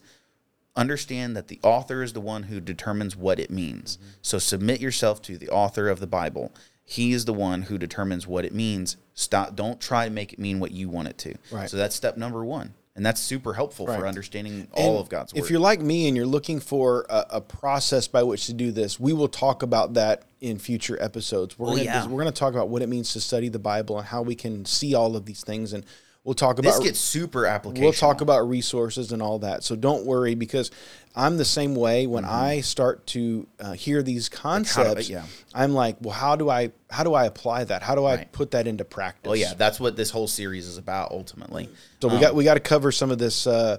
[0.76, 4.10] understand that the author is the one who determines what it means Mm-hmm.
[4.22, 8.28] so submit yourself to the author of the bible he is the one who determines
[8.28, 11.36] what it means stop don't try to make it mean what you want it to
[11.52, 11.70] Right.
[11.70, 14.00] so that's step number one and that's super helpful Right.
[14.00, 15.44] for understanding all And of God's word.
[15.44, 18.72] If you're like me and you're looking for a, a process by which to do
[18.72, 21.60] this, we will talk about that in future episodes.
[21.60, 22.04] We're Oh, gonna, yeah.
[22.08, 24.34] we're going to talk about what it means to study the Bible and how we
[24.34, 25.84] can see all of these things, and
[26.26, 27.80] we'll talk about this gets super applicational.
[27.80, 29.64] we'll talk about resources and all that.
[29.64, 30.72] So don't worry because
[31.16, 32.08] I'm the same way.
[32.08, 34.36] When I start to uh, hear these Mm-hmm.
[34.38, 35.24] how concepts, yeah.
[35.54, 37.82] I'm like, well, how do I how do I apply that?
[37.84, 38.32] How do I Right.
[38.34, 39.30] put that into practice?
[39.30, 41.70] Oh yeah, that's what this whole series is about ultimately.
[42.02, 43.78] So we got we got to cover some of this uh,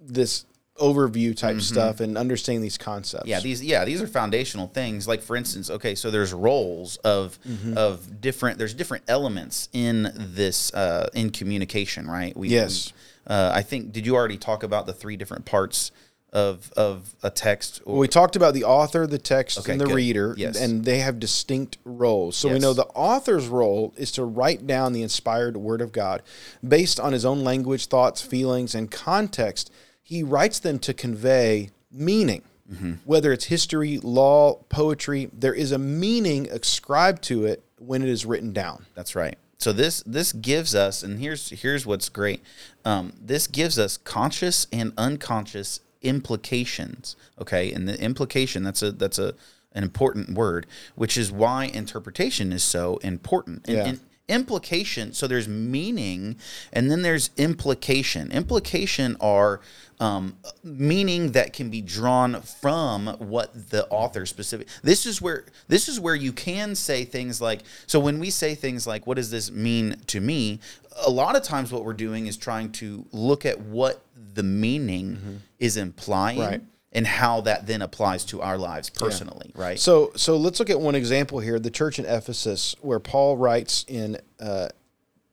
[0.00, 0.44] this
[0.76, 3.22] overview type stuff and understanding these concepts.
[3.22, 3.30] Mm-hmm.
[3.30, 5.06] Yeah, these yeah, these are foundational things.
[5.06, 7.76] Like for instance, okay, so there's roles of Mm-hmm.
[7.78, 12.36] of different there's different elements in this uh in communication, right?
[12.36, 12.92] We Yes.
[13.26, 15.92] we, uh, I think did you already talk about the three different parts
[16.32, 17.80] of of a text?
[17.86, 19.94] Well, we talked about the author, the text, Okay, and the good.
[19.94, 20.60] reader, Yes.
[20.60, 22.36] and they have distinct roles.
[22.36, 26.22] So we know the author's role is to write down the inspired word of God
[26.66, 29.70] based on his own language, thoughts, feelings, and context.
[30.04, 32.42] He writes them to convey meaning.
[32.70, 32.92] Mm-hmm.
[33.04, 38.24] Whether it's history, law, poetry, there is a meaning ascribed to it when it is
[38.24, 38.86] written down.
[38.94, 39.36] That's right.
[39.58, 42.42] So this this gives us, and here's here's what's great.
[42.84, 47.16] Um, this gives us conscious and unconscious implications.
[47.40, 49.34] Okay, and the implication that's a that's a
[49.72, 53.66] an important word, which is why interpretation is so important.
[53.66, 53.86] And, Yeah.
[53.86, 55.12] and implication.
[55.12, 56.36] So there's meaning,
[56.72, 58.32] and then there's implication.
[58.32, 59.60] Implication are
[60.00, 64.68] um, meaning that can be drawn from what the author specific.
[64.82, 67.62] This is where this is where you can say things like.
[67.86, 70.60] So when we say things like, "What does this mean to me?"
[71.06, 75.42] A lot of times, what we're doing is trying to look at what the meaning
[75.58, 76.38] is implying.
[76.38, 76.62] Right.
[76.96, 79.80] And how that then applies to our lives personally, right?
[79.80, 83.84] So, so let's look at one example here: the church in Ephesus, where Paul writes
[83.88, 84.68] in uh,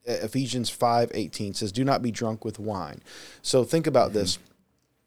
[0.06, 3.04] Ephesians five eighteen says, "Do not be drunk with wine."
[3.43, 4.39] So, think about this.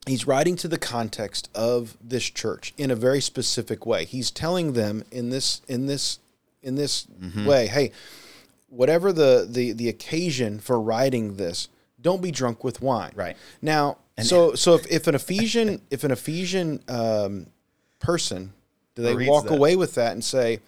[0.07, 4.05] He's writing to the context of this church in a very specific way.
[4.05, 6.21] He's telling them in this in this
[6.62, 7.09] in this
[7.45, 7.90] way, "Hey,
[8.69, 11.69] whatever the, the the occasion for writing this,
[12.01, 13.37] don't be drunk with wine." Right.
[13.61, 17.46] Now, so so if, if an Ephesian if an Ephesian um,
[17.98, 18.53] person
[18.94, 19.55] Do they walk that.
[19.55, 20.61] away with that and say,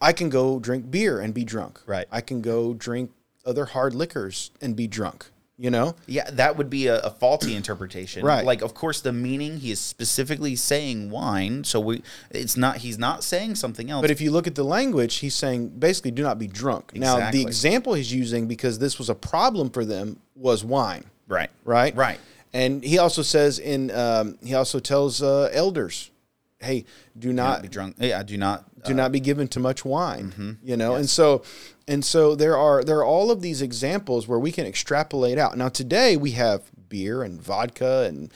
[0.00, 1.80] I can go drink beer and be drunk?
[1.86, 2.06] Right.
[2.10, 3.10] I can go drink
[3.46, 5.30] other hard liquors and be drunk.
[5.60, 5.96] You know?
[6.06, 8.24] Yeah, that would be a, a faulty interpretation.
[8.24, 8.44] Right.
[8.44, 12.96] Like, of course, the meaning he is specifically saying wine, so we it's not he's
[12.96, 14.02] not saying something else.
[14.02, 16.94] But if you look at the language, he's saying basically do not be drunk.
[16.94, 21.50] Now, the example he's using because this was a problem for them was wine, right,
[21.64, 21.92] right?
[21.96, 22.20] right,
[22.52, 26.10] And he also says in um, he also tells uh, elders,
[26.58, 26.84] "Hey,
[27.18, 27.96] do do not be drunk.
[27.98, 28.64] Yeah, do not.
[28.84, 30.52] do not be given too much wine." Mm-hmm.
[30.62, 31.42] You know, and so
[31.86, 35.56] and so there are there are all of these examples where we can extrapolate out.
[35.58, 38.32] Now today we have beer and vodka and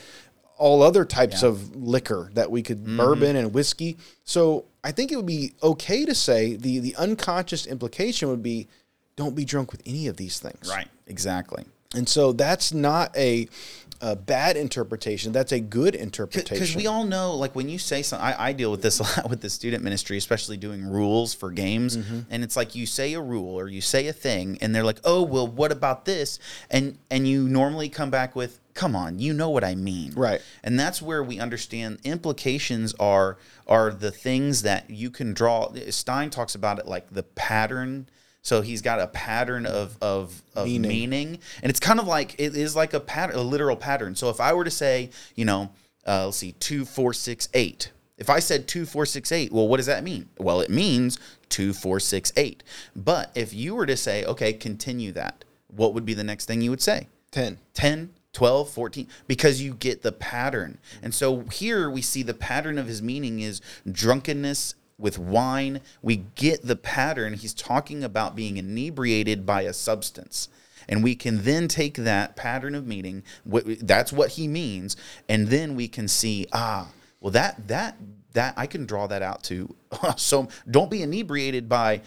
[0.57, 2.97] all other types of liquor that we could Mm-hmm.
[2.97, 3.97] bourbon and whiskey.
[4.23, 8.67] So I think it would be okay to say the the unconscious implication would be
[9.15, 10.69] don't be drunk with any of these things.
[10.69, 11.65] right, exactly.
[11.95, 13.47] And so that's not a,
[14.03, 15.31] a bad interpretation.
[15.31, 16.55] That's a good interpretation.
[16.55, 19.03] Because we all know, like when you say something, I, I deal with this a
[19.03, 21.95] lot with the student ministry, especially doing rules for games.
[21.95, 22.19] Mm-hmm.
[22.29, 24.99] And it's like you say a rule or you say a thing, and they're like,
[25.05, 26.37] "Oh, well, what about this?"
[26.69, 30.41] And and you normally come back with, "Come on, you know what I mean." Right.
[30.63, 33.37] And that's where we understand implications are
[33.67, 35.71] are the things that you can draw.
[35.89, 38.07] Stein talks about it like the pattern.
[38.43, 40.89] So he's got a pattern of of, of Meaning.
[40.89, 41.39] meaning.
[41.63, 44.15] and it's kind of like it is like a pattern, a literal pattern.
[44.15, 45.71] So if I were to say, you know,
[46.05, 47.91] uh, let's see, two, four, six, eight.
[48.17, 50.29] If I said two, four, six, eight, well, what does that mean?
[50.37, 51.17] Well, it means
[51.49, 52.61] two, four, six, eight.
[52.95, 56.61] But if you were to say, okay, continue that, what would be the next thing
[56.61, 57.07] you would say?
[57.31, 57.57] 10.
[57.73, 62.79] 10 12 14 because you get the pattern and so here we see the pattern
[62.79, 64.73] of his meaning is drunkenness
[65.03, 70.47] with wine we get the pattern he's talking about being inebriated by a substance
[70.89, 73.21] and we can then take that pattern of meaning
[73.81, 74.95] that's what he means
[75.29, 76.87] and then we can see ah
[77.19, 77.97] well that that
[78.31, 79.75] that i can draw that out to
[80.15, 82.01] so don't be inebriated by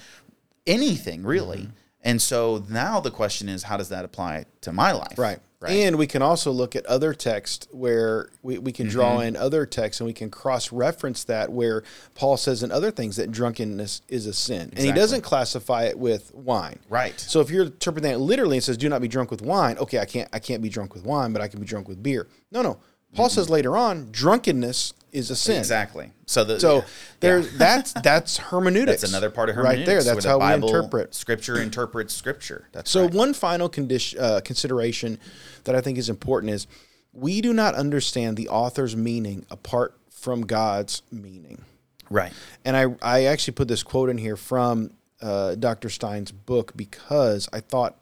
[0.67, 1.71] anything really Mm-hmm.
[2.03, 5.39] and so now the question is how does that apply to my life Right.
[5.59, 5.73] Right.
[5.73, 9.29] And we can also look at other text where we, we can draw Mm-hmm.
[9.29, 11.83] in other texts and we can cross reference that where
[12.15, 14.71] Paul says in other things that drunkenness is a sin.
[14.77, 16.79] And he doesn't classify it with wine.
[16.91, 17.19] Right.
[17.19, 19.99] So if you're interpreting it literally and says do not be drunk with wine, okay,
[19.99, 22.27] I can't I can't be drunk with wine, but I can be drunk with beer.
[22.53, 22.79] No, no.
[23.15, 25.59] Paul says later on, drunkenness is a sin.
[25.59, 26.13] Exactly.
[26.27, 26.83] So the So yeah.
[27.21, 29.01] there's that's that's hermeneutics.
[29.01, 30.03] that's another part of hermeneutics right there.
[30.15, 31.15] That's how Bible, we interpret.
[31.15, 32.69] Scripture interprets Scripture.
[32.73, 33.15] That's So right.
[33.15, 35.19] one final condition uh, consideration
[35.65, 36.67] that I think is important is
[37.13, 41.65] we do not understand the author's meaning apart from God's meaning.
[42.11, 42.33] right.
[42.65, 44.91] And I I actually put this quote in here from
[45.23, 45.89] uh, Dr.
[45.89, 47.97] Stein's book because I thought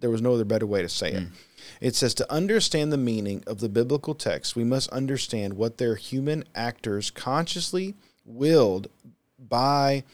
[0.00, 1.24] there was no other better way to say it.
[1.80, 5.96] It says to understand the meaning of the biblical text, we must understand what their
[5.96, 8.88] human actors consciously willed
[9.38, 10.04] by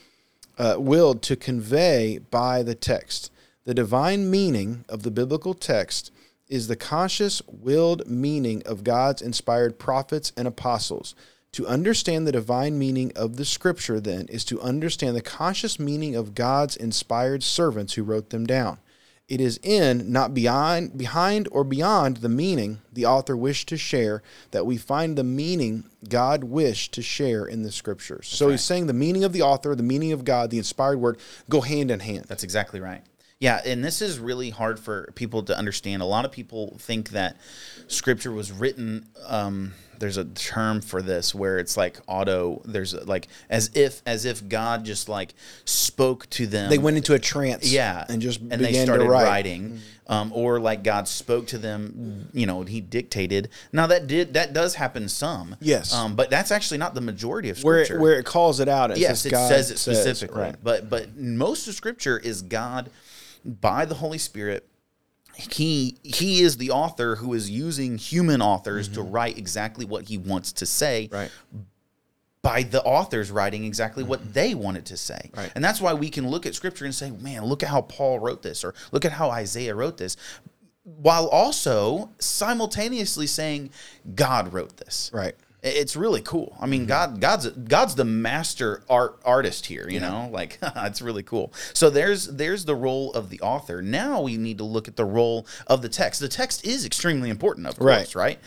[0.57, 3.31] uh, willed to convey by the text.
[3.63, 6.11] The divine meaning of the biblical text
[6.47, 11.15] is the conscious, willed meaning of God's inspired prophets and apostles.
[11.53, 16.15] To understand the divine meaning of the scripture, then, is to understand the conscious meaning
[16.15, 18.79] of God's inspired servants who wrote them down.
[19.31, 24.21] It is in, not beyond, behind or beyond the meaning the author wished to share
[24.51, 28.27] that we find the meaning God wished to share in the scriptures.
[28.27, 31.17] so he's saying the meaning of the author, the meaning of God, the inspired word
[31.49, 32.25] go hand in hand.
[32.27, 33.03] That's exactly right.
[33.41, 36.03] Yeah, and this is really hard for people to understand.
[36.03, 37.37] A lot of people think that
[37.87, 39.07] scripture was written.
[39.25, 42.61] Um, there's a term for this where it's like auto.
[42.65, 45.33] There's like as if as if God just like
[45.65, 46.69] spoke to them.
[46.69, 50.59] They went into a trance, yeah, and just and began they started writing, um, or
[50.59, 52.29] like God spoke to them.
[52.33, 53.49] You know, He dictated.
[53.73, 55.55] Now that did that does happen some.
[55.59, 55.95] Yes.
[55.95, 57.97] um, but that's actually not the majority of Where scripture.
[57.99, 58.91] it, where it calls it out.
[58.91, 60.41] It yes, says it God says it specifically.
[60.41, 60.55] right.
[60.63, 62.91] But but most of Scripture is God
[63.45, 64.67] by the Holy Spirit.
[65.33, 70.17] He he is the author who is using human authors to write exactly what he
[70.17, 71.15] wants to say Mm-hmm.
[71.15, 71.31] Right.
[72.41, 75.29] by the authors writing exactly what they wanted to say.
[75.31, 75.39] Mm-hmm.
[75.39, 75.51] Right.
[75.55, 78.19] And that's why we can look at scripture and say, man, look at how Paul
[78.19, 80.17] wrote this, or look at how Isaiah wrote this,
[80.83, 83.69] while also simultaneously saying,
[84.15, 85.11] God wrote this.
[85.13, 85.35] Right.
[85.63, 86.53] It's really cool.
[86.57, 86.69] I Mm-hmm.
[86.71, 89.87] mean, God, God's God's the master art artist here.
[89.89, 91.53] You know, like it's really cool.
[91.73, 93.81] So there's there's the role of the author.
[93.81, 96.19] Now we need to look at the role of the text.
[96.19, 98.39] The text is extremely important, of course, right?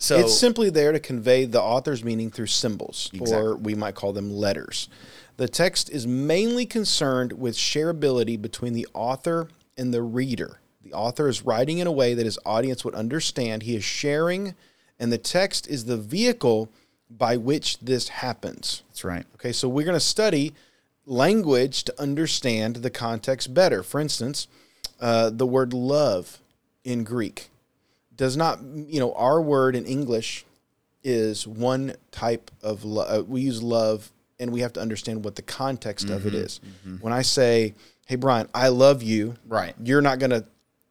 [0.00, 4.12] So it's simply there to convey the author's meaning through symbols, or we might call
[4.12, 4.88] them letters.
[5.38, 10.60] The text is mainly concerned with shareability between the author and the reader.
[10.82, 13.64] The author is writing in a way that his audience would understand.
[13.64, 14.54] He is sharing,
[14.98, 16.68] and the text is the vehicle
[17.10, 18.82] by which this happens.
[18.88, 19.24] That's right.
[19.36, 20.52] Okay, so we're going to study
[21.06, 23.82] language to understand the context better.
[23.82, 24.46] For instance,
[25.00, 26.38] uh, the word love
[26.84, 27.48] in Greek
[28.14, 30.44] does not, you know, our word in English
[31.04, 33.20] is one type of love.
[33.20, 36.60] Uh, we use love and we have to understand what the context of it is.
[37.00, 37.74] When I say,
[38.06, 39.74] hey, Brian, I love you, Right.
[39.82, 40.44] you're not going to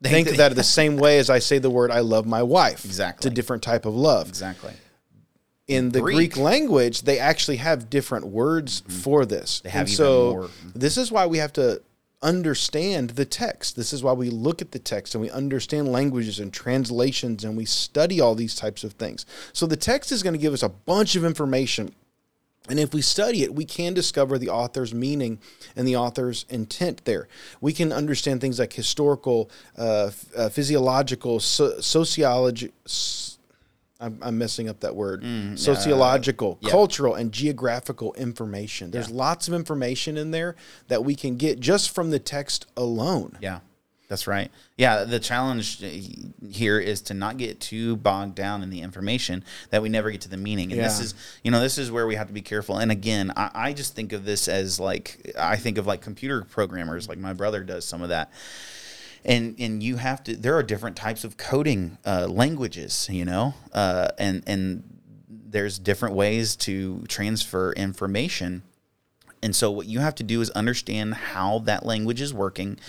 [0.03, 2.85] think of that the same way as I say the word I love my wife.
[2.85, 3.19] Exactly.
[3.19, 4.73] It's a different type of love Exactly.
[5.67, 6.33] in the Greek.
[6.33, 6.37] Greek.
[6.37, 8.91] language, they actually have different words mm-hmm.
[8.99, 9.61] for this.
[9.61, 10.49] They have and even so more.
[10.75, 11.81] this is why we have to
[12.21, 13.75] understand the text.
[13.75, 17.55] This is why we look at the text and we understand languages and translations and
[17.55, 19.25] we study all these types of things.
[19.53, 21.93] So the text is going to give us a bunch of information.
[22.69, 25.39] And if we study it, we can discover the author's meaning
[25.75, 27.27] and the author's intent there.
[27.61, 32.71] We can understand things like historical, uh, uh, physiological, so- sociology.
[33.99, 35.23] I'm, I'm messing up that word.
[35.55, 36.69] Sociological, yeah.
[36.69, 38.91] cultural, and geographical information.
[38.91, 40.55] There's lots of information in there
[40.87, 43.37] that we can get just from the text alone.
[43.41, 43.59] Yeah,
[44.07, 44.49] that's right.
[44.77, 45.87] Yeah, the challenge uh,
[46.47, 50.21] here is to not get too bogged down in the information that we never get
[50.21, 50.71] to the meaning.
[50.71, 52.77] And this is, you know, this is where we have to be careful.
[52.77, 56.43] And again, I, I just think of this as like I think of like computer
[56.43, 58.31] programmers, like my brother does some of that.
[59.25, 60.37] And and you have to.
[60.37, 64.83] There are different types of coding uh, languages, you know, uh, and and
[65.29, 68.61] there's different ways to transfer information.
[69.43, 72.79] And so what you have to do is understand how that language is working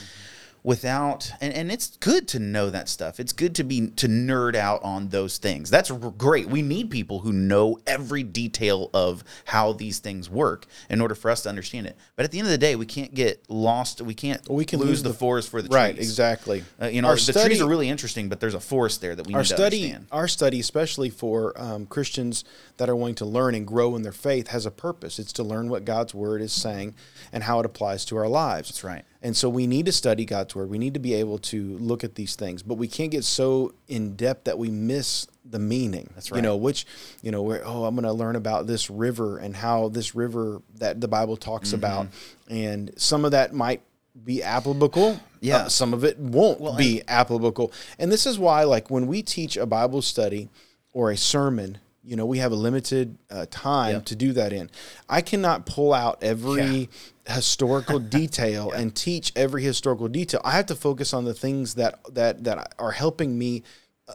[0.62, 3.18] without and, and it's good to know that stuff.
[3.20, 5.70] It's good to be to nerd out on those things.
[5.70, 6.48] That's r- great.
[6.48, 11.30] We need people who know every detail of how these things work in order for
[11.30, 11.96] us to understand it.
[12.16, 14.00] But at the end of the day, we can't get lost.
[14.00, 15.74] We can't we can lose, lose the, the- forest for the trees.
[15.74, 16.64] Right, exactly.
[16.80, 19.14] Uh, you know, Our the study- trees are really interesting, but there's a forest there
[19.14, 20.06] that we our need to study understand.
[20.12, 22.44] our study especially for um, christians
[22.76, 25.42] that are wanting to learn and grow in their faith has a purpose it's to
[25.42, 26.94] learn what god's word is saying
[27.32, 29.04] and how it applies to our lives That's right.
[29.22, 32.04] And so we need to study god's word we need to be able to look
[32.04, 36.08] at these things but we can't get so in depth that we miss the meaning
[36.14, 36.36] That's right.
[36.38, 36.86] you know which
[37.22, 40.60] you know where oh i'm going to learn about this river and how this river
[40.76, 41.76] that the bible talks Mm-hmm.
[41.76, 42.06] about
[42.48, 43.82] and some of that might
[44.24, 45.58] be applicable Yeah.
[45.58, 47.72] Uh, some of it won't be applicable.
[48.00, 50.48] And this is why, like, when we teach a Bible study
[50.92, 54.04] or a sermon, you know, we have a limited uh, time Yep.
[54.06, 54.70] to do that in.
[55.08, 56.88] I cannot pull out every
[57.28, 60.40] historical detail and teach every historical detail.
[60.44, 63.62] I have to focus on the things that that that are helping me
[64.08, 64.14] uh,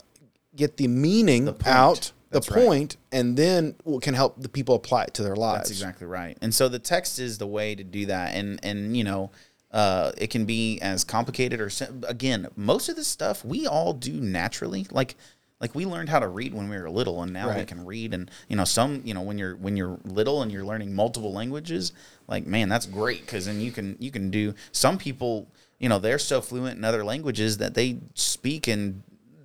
[0.56, 2.66] get the meaning out, the That's right.
[2.66, 5.70] point, and then can help the people apply it to their lives.
[5.70, 6.38] That's exactly right.
[6.42, 8.36] And so the text is the way to do that.
[8.36, 9.32] And and you know,
[9.72, 11.72] uh, it can be as complicated or
[12.08, 14.88] again, most of this stuff we all do naturally.
[14.92, 15.16] Like
[15.64, 18.14] like we learned how to read when we were little, and now we can read.
[18.14, 21.32] And you know, some you know when you're when you're little and you're learning multiple
[21.32, 21.94] languages,
[22.28, 24.56] like man, that's great because then you can you can do.
[24.74, 25.48] Some people
[25.80, 29.04] you know they're so fluent in other languages that they speak in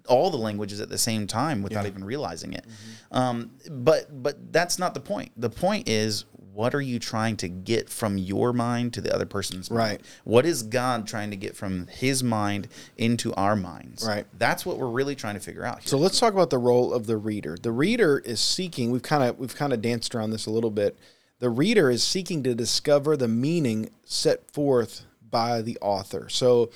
[0.08, 2.64] all the languages at the same time without even realizing it.
[3.12, 5.30] Um, but but that's not the point.
[5.36, 6.24] The point is
[6.58, 9.78] what are you trying to get from your mind to the other person's mind?
[9.78, 10.00] Right.
[10.24, 14.04] What is God trying to get from his mind into our minds?
[14.04, 14.26] Right.
[14.36, 15.86] That's what we're really trying to figure out here.
[15.86, 17.56] So let's talk about the role of the reader.
[17.62, 18.90] The reader is seeking.
[18.90, 20.98] We've kind of we've kind of danced around this a little bit.
[21.38, 26.28] The reader is seeking to discover the meaning set forth by the author.
[26.28, 26.70] So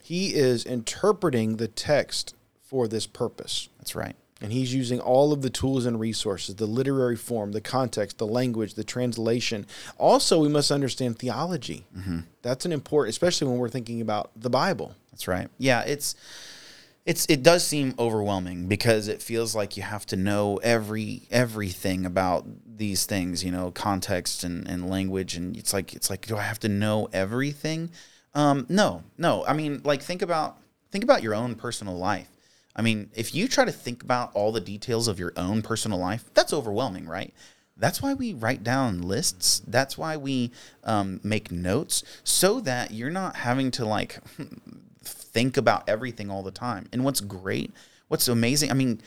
[0.00, 3.68] he is interpreting the text for this purpose.
[3.78, 4.14] that's right.
[4.40, 8.26] And he's using all of the tools and resources, the literary form, the context, the
[8.26, 9.64] language, the translation.
[9.96, 11.86] Also, we must understand theology.
[12.42, 14.96] That's an important, especially when we're thinking about the Bible.
[15.12, 15.48] That's right.
[15.58, 16.16] Yeah, it's
[17.06, 22.06] it's it does seem overwhelming because it feels like you have to know every everything
[22.06, 26.36] about these things, you know, context and, and language and it's like it's like do
[26.36, 27.90] I have to know everything?
[28.34, 29.44] Um no, no.
[29.46, 30.58] I mean, like think about
[30.90, 32.28] think about your own personal life.
[32.76, 35.98] I mean, if you try to think about all the details of your own personal
[35.98, 37.32] life, that's overwhelming, right?
[37.76, 39.62] That's why we write down lists.
[39.66, 40.52] That's why we
[40.84, 44.18] um, make notes so that you're not having to like
[45.04, 46.88] think about everything all the time.
[46.92, 47.72] And what's great,
[48.08, 49.00] what's amazing, I mean,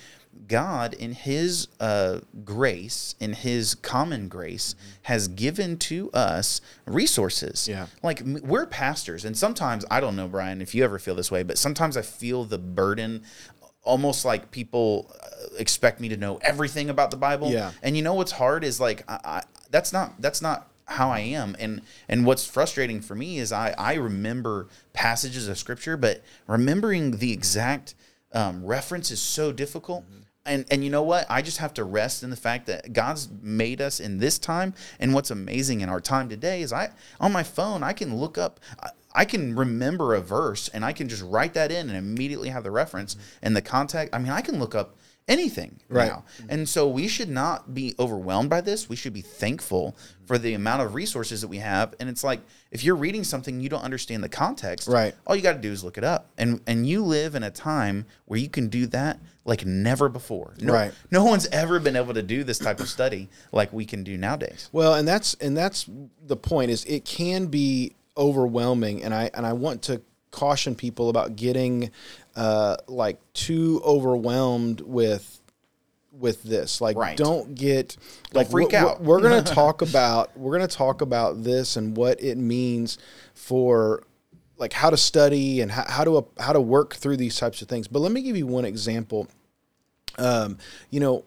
[0.47, 7.67] God, in His uh, grace, in His common grace, has given to us resources.
[7.67, 7.87] Yeah.
[8.03, 11.43] Like we're pastors, and sometimes, I don't know, Brian, if you ever feel this way,
[11.43, 13.23] but sometimes I feel the burden
[13.87, 17.49] almost like people uh, expect me to know everything about the Bible.
[17.49, 17.71] Yeah.
[17.81, 21.19] And you know what's hard is like I, I, that's not that's not how I
[21.19, 21.55] am.
[21.59, 27.17] And and what's frustrating for me is I I remember passages of scripture, but remembering
[27.17, 27.95] the exact
[28.33, 30.03] um, reference is so difficult.
[30.47, 31.25] and and you know what?
[31.29, 34.73] I just have to rest in the fact that God's made us in this time.
[34.99, 38.37] And what's amazing in our time today is I on my phone I can look
[38.37, 38.59] up.
[38.81, 42.49] I, I can remember a verse and I can just write that in and immediately
[42.49, 44.13] have the reference and the context.
[44.13, 44.95] I mean, I can look up
[45.27, 46.07] anything Right.
[46.07, 46.23] now.
[46.47, 48.87] And so we should not be overwhelmed by this.
[48.87, 51.93] We should be thankful for the amount of resources that we have.
[51.99, 52.39] And it's like
[52.71, 55.13] if you're reading something you don't understand the context, Right.
[55.25, 56.29] all you got to do is look it up.
[56.37, 60.53] And and you live in a time where you can do that like never before.
[60.61, 60.93] No, Right.
[61.11, 64.15] No one's ever been able to do this type of study like we can do
[64.17, 64.69] nowadays.
[64.71, 65.89] Well, and that's and that's
[66.25, 70.01] the point is it can be overwhelming, and I and I want to
[70.31, 71.91] caution people about getting
[72.35, 75.41] uh, like too overwhelmed with
[76.11, 76.81] with this.
[76.81, 77.15] Like, Right.
[77.15, 77.95] don't get
[78.33, 79.01] like freak we're- out.
[79.01, 82.97] We're, going to talk about we're going to talk about this and what it means
[83.35, 84.03] for
[84.57, 87.67] like how to study and how, how to how to work through these types of
[87.67, 87.87] things.
[87.87, 89.27] But let me give you one example.
[90.17, 90.57] Um,
[90.89, 91.23] you know,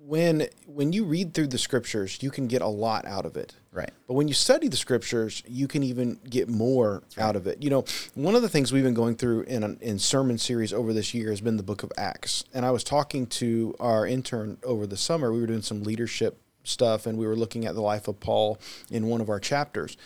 [0.00, 3.54] when when you read through the scriptures, you can get a lot out of it.
[3.70, 3.90] Right.
[4.06, 7.62] But when you study the scriptures, you can even get more out of it.
[7.62, 10.72] You know, one of the things we've been going through in an in sermon series
[10.72, 12.44] over this year has been the book of Acts.
[12.54, 15.32] And I was talking to our intern over the summer.
[15.32, 18.58] We were doing some leadership stuff and we were looking at the life of Paul
[18.90, 19.96] in one of our chapters.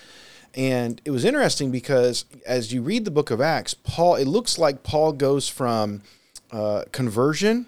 [0.54, 4.58] And it was interesting because as you read the book of Acts, Paul it looks
[4.58, 6.02] like Paul goes from
[6.50, 7.66] uh, conversion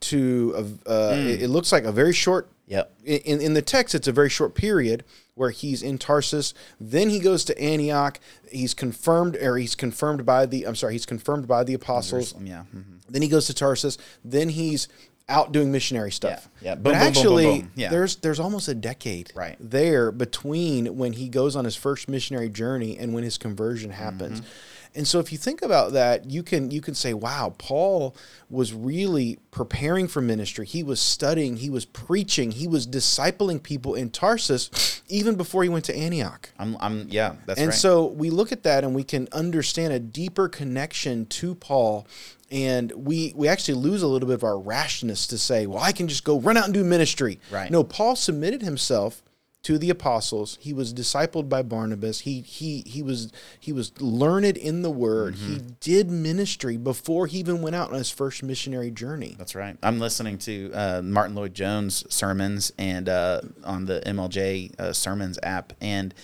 [0.00, 2.94] to a, uh, it, it looks like a very short Yep.
[3.04, 5.04] in, in the text, it's a very short period
[5.34, 6.52] where he's in Tarsus.
[6.80, 8.20] Then he goes to Antioch.
[8.50, 10.66] He's confirmed, or he's confirmed by the.
[10.66, 12.34] I'm sorry, he's confirmed by the apostles.
[12.42, 12.64] Yeah.
[12.74, 12.84] mhm.
[13.08, 13.96] Then he goes to Tarsus.
[14.24, 14.86] Then he's
[15.30, 16.48] out doing missionary stuff.
[16.62, 16.74] Yeah, yeah.
[16.74, 17.72] Boom, but boom, actually, boom.
[17.74, 17.90] Yeah.
[17.90, 19.56] there's there's almost a decade Right.
[19.60, 24.40] there between when he goes on his first missionary journey and when his conversion happens.
[24.40, 24.50] Mm-hmm.
[24.94, 28.16] And so if you think about that, you can you can say, wow, Paul
[28.50, 30.66] was really preparing for ministry.
[30.66, 35.68] He was studying, he was preaching, he was discipling people in Tarsus even before he
[35.68, 36.50] went to Antioch.
[36.58, 37.76] I'm I'm yeah, that's And right.
[37.76, 42.06] so we look at that and we can understand a deeper connection to Paul.
[42.50, 45.92] And we, we actually lose a little bit of our rashness to say, well, I
[45.92, 47.40] can just go run out and do ministry.
[47.50, 47.70] Right.
[47.70, 49.22] No, Paul submitted himself
[49.62, 50.56] to the apostles.
[50.60, 52.20] He was discipled by Barnabas.
[52.20, 55.34] He he he was he was learned in the word.
[55.34, 55.52] Mm-hmm.
[55.52, 59.34] He did ministry before he even went out on his first missionary journey.
[59.38, 59.76] That's right.
[59.82, 65.72] I'm listening to uh, Martyn Lloyd-Jones sermons and uh, on the MLJ uh, sermons app,
[65.80, 66.14] and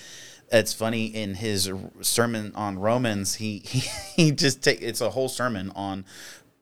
[0.53, 1.71] it's funny in his
[2.01, 3.81] sermon on Romans, he he,
[4.17, 6.05] he just take it's a whole sermon on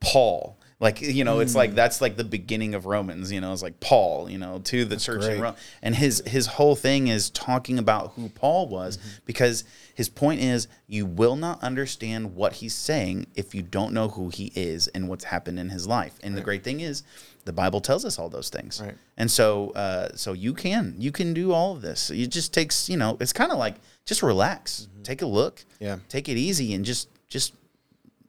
[0.01, 0.59] Paul.
[0.83, 1.57] Like you know, it's Mm.
[1.57, 3.31] like that's like the beginning of Romans.
[3.31, 4.29] You know, it's like Paul.
[4.29, 5.37] You know, to the church great.
[5.37, 9.09] in Rome, and his his whole thing is talking about who Paul was Mm-hmm.
[9.25, 9.63] because
[9.95, 14.29] his point is you will not understand what he's saying if you don't know who
[14.31, 16.15] he is and what's happened in his life.
[16.23, 17.05] And the great thing is,
[17.45, 18.81] the Bible tells us all those things.
[18.85, 18.97] Right.
[19.17, 22.11] And so, uh, so you can you can do all of this.
[22.11, 25.85] It just takes you know, it's kind of like just relax, take a look, Mm-hmm.
[25.85, 25.97] Yeah.
[26.09, 27.55] take it easy, and just just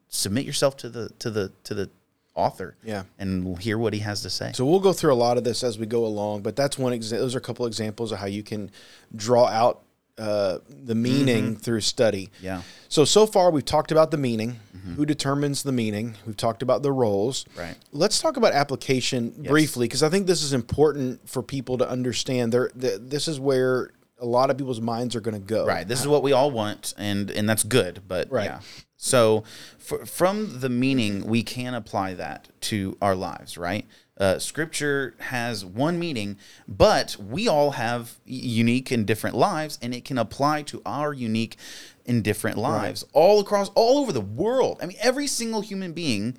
[0.07, 1.89] submit yourself to the to the to the
[2.35, 2.75] author.
[2.83, 3.03] Yeah.
[3.19, 4.51] and we'll hear what he has to say.
[4.53, 6.93] So we'll go through a lot of this as we go along, but that's one
[6.93, 7.25] example.
[7.25, 8.71] Those are a couple examples of how you can
[9.15, 9.83] draw out
[10.17, 12.27] uh, the meaning through study.
[12.37, 12.45] Mm-hmm.
[12.45, 12.61] Yeah.
[12.87, 14.59] So so far we've talked about the meaning,
[14.95, 16.15] who determines the meaning.
[16.27, 17.45] We've talked about the roles.
[17.57, 17.75] Right.
[17.93, 22.51] Let's talk about application briefly because I think this is important for people to understand.
[22.51, 25.65] There, th- this is where a lot of people's minds are going to go.
[25.65, 25.87] Right.
[25.87, 28.01] This is what we all want, and and that's good.
[28.07, 28.45] But Right.
[28.45, 28.59] yeah.
[29.03, 29.43] So
[29.77, 33.57] f- from the meaning, we can apply that to our lives.
[33.57, 33.85] Right.
[34.17, 36.37] Uh, scripture has one meaning,
[36.67, 41.57] but we all have unique and different lives, and it can apply to our unique
[42.05, 44.79] and different lives all across, all over the world.
[44.81, 46.37] I mean, every single human being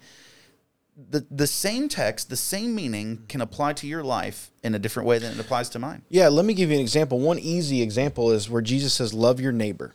[0.96, 5.06] the the same text, the same meaning can apply to your life in a different
[5.06, 6.02] way than it applies to mine.
[6.08, 6.28] Yeah.
[6.28, 7.18] Let me give you an example.
[7.20, 9.92] One easy example is where Jesus says, "Love your neighbor."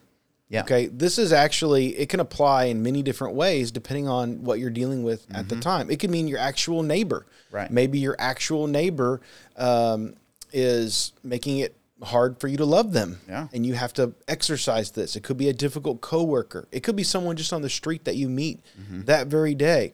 [0.49, 0.61] Yeah.
[0.61, 4.71] Okay, this is actually it can apply in many different ways depending on what you're
[4.71, 5.91] dealing with at the time.
[5.91, 7.27] It could mean your actual neighbor.
[7.27, 7.55] Mm-hmm.
[7.55, 7.71] Right.
[7.71, 9.21] Maybe your actual neighbor
[9.57, 10.15] um,
[10.51, 13.19] is making it hard for you to love them.
[13.27, 13.47] Yeah.
[13.53, 15.15] And you have to exercise this.
[15.15, 16.67] It could be a difficult coworker.
[16.71, 19.01] It could be someone just on the street that you meet Mm-hmm.
[19.03, 19.93] that very day.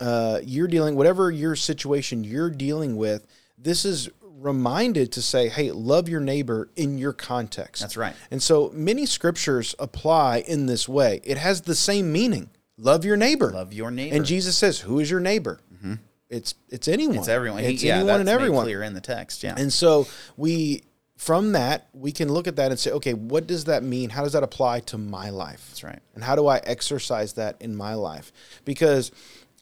[0.00, 3.26] Uh, you're dealing whatever your situation you're dealing with.
[3.58, 4.10] This is
[4.46, 8.14] reminded to say, "Hey, love your neighbor in your context." That's right.
[8.30, 11.20] And so many scriptures apply in this way.
[11.24, 12.48] It has the same meaning.
[12.78, 13.50] Love your neighbor.
[13.52, 14.16] Love your neighbor.
[14.16, 15.94] And Jesus says, "Who is your neighbor?" Mm-hmm.
[16.30, 17.18] It's it's anyone.
[17.18, 17.62] It's everyone.
[17.62, 18.64] He- It's yeah, anyone that's and everyone.
[18.64, 19.42] clear in the text.
[19.42, 19.54] Yeah.
[19.56, 20.82] And so we
[21.16, 24.10] from that we can look at that and say, okay, what does that mean?
[24.10, 25.64] How does that apply to my life?
[25.70, 26.00] That's right.
[26.14, 28.32] And how do I exercise that in my life?
[28.66, 29.10] Because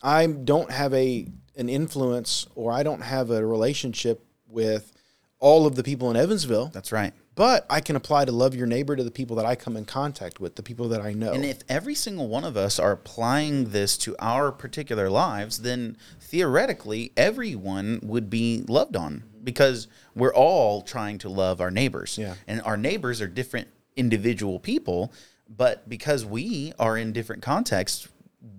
[0.02, 1.26] I don't have a
[1.56, 4.24] an influence or I don't have a relationship
[4.54, 4.92] with
[5.40, 7.12] all of the people in Evansville, That's right.
[7.34, 9.84] but I can apply to love your neighbor to the people that I come in
[9.84, 11.32] contact with, the people that I know.
[11.32, 15.98] And if every single one of us are applying this to our particular lives, then
[16.20, 22.16] theoretically everyone would be loved on because we're all trying to love our neighbors.
[22.16, 22.36] Yeah.
[22.46, 25.12] And our neighbors are different individual people,
[25.54, 28.08] but because we are in different contexts,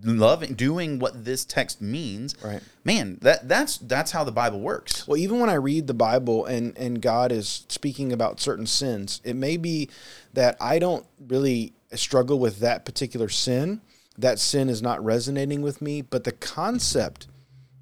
[0.04, 2.62] loving doing what this text means, Right.
[2.84, 5.08] man, that that's that's how the Bible works.
[5.08, 9.22] Well, even when I read the Bible and and God is speaking about certain sins,
[9.24, 9.90] it may be
[10.34, 13.82] that I don't really struggle with that particular sin.
[14.18, 17.28] That sin is not resonating with me, but the concept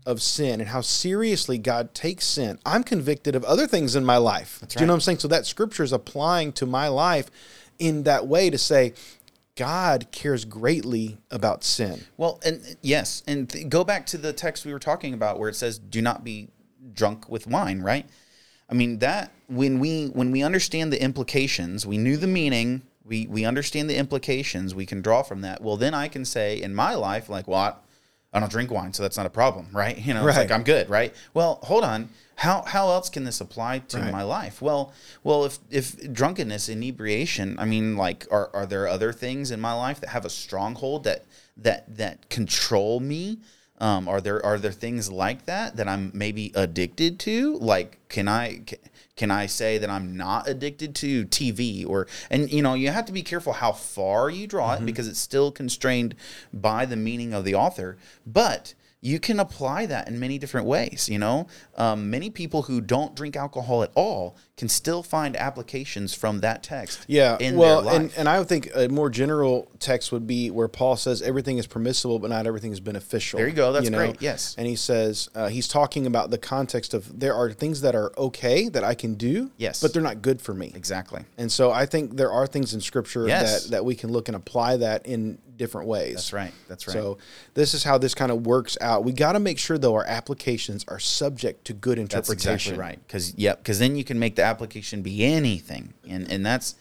[0.06, 2.60] of sin and how seriously God takes sin.
[2.66, 4.62] I'm convicted of other things in my life.
[4.68, 5.20] Do you know what I'm saying?
[5.20, 7.32] So that scripture is applying to my life
[7.80, 8.94] in that way to say
[9.56, 12.06] God cares greatly about sin.
[12.18, 15.50] Well, and yes, and th- go back to the text we were talking about where
[15.50, 16.50] it says, "Do not be
[16.94, 18.08] drunk with wine." Right?
[18.70, 22.82] I mean that when we when we understand the implications, we knew the meaning.
[23.06, 24.74] We we understand the implications.
[24.74, 25.62] We can draw from that.
[25.62, 27.80] Well, then I can say in my life, like, well,
[28.34, 29.98] I, don't drink wine, so that's not a problem, right?
[30.06, 30.44] You know, it's Right.
[30.50, 31.14] like I'm good, right?
[31.34, 32.10] Well, hold on.
[32.36, 34.12] How how else can this apply to Right.
[34.12, 34.62] my life?
[34.62, 34.92] Well,
[35.24, 39.74] well, if if drunkenness, inebriation, I mean, like, are are there other things in my
[39.74, 41.26] life that have a stronghold that
[41.58, 43.38] that that control me?
[43.80, 47.58] Um, are there are there things like that that I'm maybe addicted to?
[47.58, 48.78] Like, can I ca-
[49.16, 53.06] can I say that I'm not addicted to TV or and you know you have
[53.06, 56.16] to be careful how far you draw it because it's still constrained
[56.52, 61.10] by the meaning of the author, but you can apply that in many different ways.
[61.10, 66.14] You know, um, many people who don't drink alcohol at all can still find applications
[66.14, 67.06] from that text.
[67.08, 70.96] Yeah, well, and, and I would think a more general text would be where Paul
[70.96, 73.38] says everything is permissible, but not everything is beneficial.
[73.40, 73.72] There you go.
[73.74, 74.22] That's great.
[74.22, 74.54] Yes.
[74.58, 78.12] And he says uh, he's talking about the context of there are things that are
[78.18, 79.82] okay that I can do, Yes.
[79.82, 80.72] but they're not good for me.
[80.76, 81.24] exactly.
[81.38, 83.64] And so I think there are things in Scripture Yes.
[83.64, 86.16] that that we can look and apply that in different ways.
[86.16, 86.52] That's right.
[86.68, 86.94] That's right.
[86.94, 87.18] So
[87.54, 89.04] this is how this kind of works out.
[89.04, 92.74] We got to make sure though our applications are subject to good That's interpretation.
[92.74, 93.00] exactly right.
[93.08, 96.76] Because yep, because then you can make the application be anything, and and that's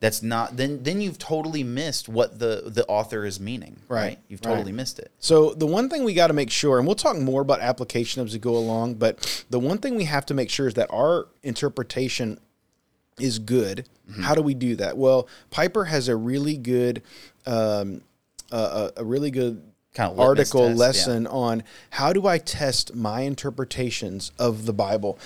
[0.00, 3.76] that's not then then you've totally missed what the the author is meaning.
[3.88, 4.02] Right.
[4.02, 4.52] Right, You've right.
[4.52, 5.12] totally missed it.
[5.18, 8.24] So the one thing we got to make sure, and we'll talk more about application
[8.24, 10.88] as we go along, but the one thing we have to make sure is that
[10.90, 12.40] our interpretation
[13.20, 13.86] is good.
[14.10, 14.22] Mm-hmm.
[14.22, 14.96] How do we do that?
[14.96, 17.02] Well, Piper has a really good,
[17.46, 18.02] um,
[18.50, 19.62] uh, a a really good
[19.94, 20.86] Kind of article test, yeah.
[20.86, 25.18] lesson on how do I test my interpretations of the Bible.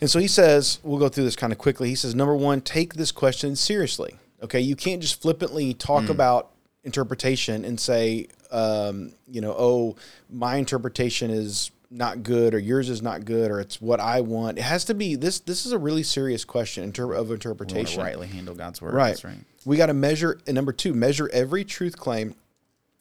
[0.00, 1.88] And so he says, we'll go through this kind of quickly.
[1.88, 4.16] He says, number one, take this question seriously.
[4.42, 6.10] Okay, you can't just flippantly talk Hmm.
[6.10, 6.50] about
[6.84, 9.96] interpretation and say, um, you know, oh,
[10.30, 14.58] my interpretation is not good or yours is not good or it's what I want.
[14.58, 15.40] It has to be this.
[15.40, 18.02] This is a really serious question inter- of We interpretation.
[18.02, 18.94] rightly handle God's word.
[18.94, 19.22] Right.
[19.24, 19.38] Right.
[19.64, 20.38] We got to measure.
[20.46, 22.34] And number two, measure every truth claim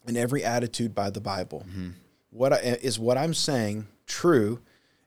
[0.07, 1.65] and every attitude by the Bible.
[1.69, 1.89] Mm-hmm.
[2.31, 4.59] What I, is what I'm saying true?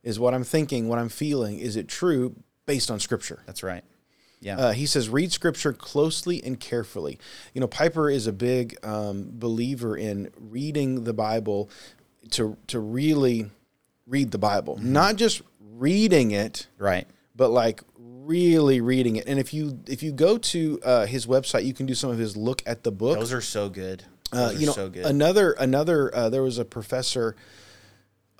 [0.09, 0.89] Is what I'm thinking?
[0.89, 1.59] What I'm feeling?
[1.59, 2.35] Is it true
[2.65, 3.43] based on Scripture?
[3.47, 3.85] That's right.
[4.41, 4.57] Yeah.
[4.59, 7.19] Uh, he says, read Scripture closely and carefully.
[7.53, 11.69] You know, Piper is a big um, believer in reading the Bible
[12.31, 13.51] to to really
[14.07, 14.93] read the Bible, Mm-hmm.
[14.93, 17.07] not just reading it right.
[17.37, 19.27] but like really reading it.
[19.27, 22.19] And if you if you go to uh, his website, you can do some of
[22.19, 23.19] his look at the book.
[23.19, 24.05] Those are so good.
[24.33, 25.05] Uh, you know, so good.
[25.07, 27.35] another another uh, there was a professor.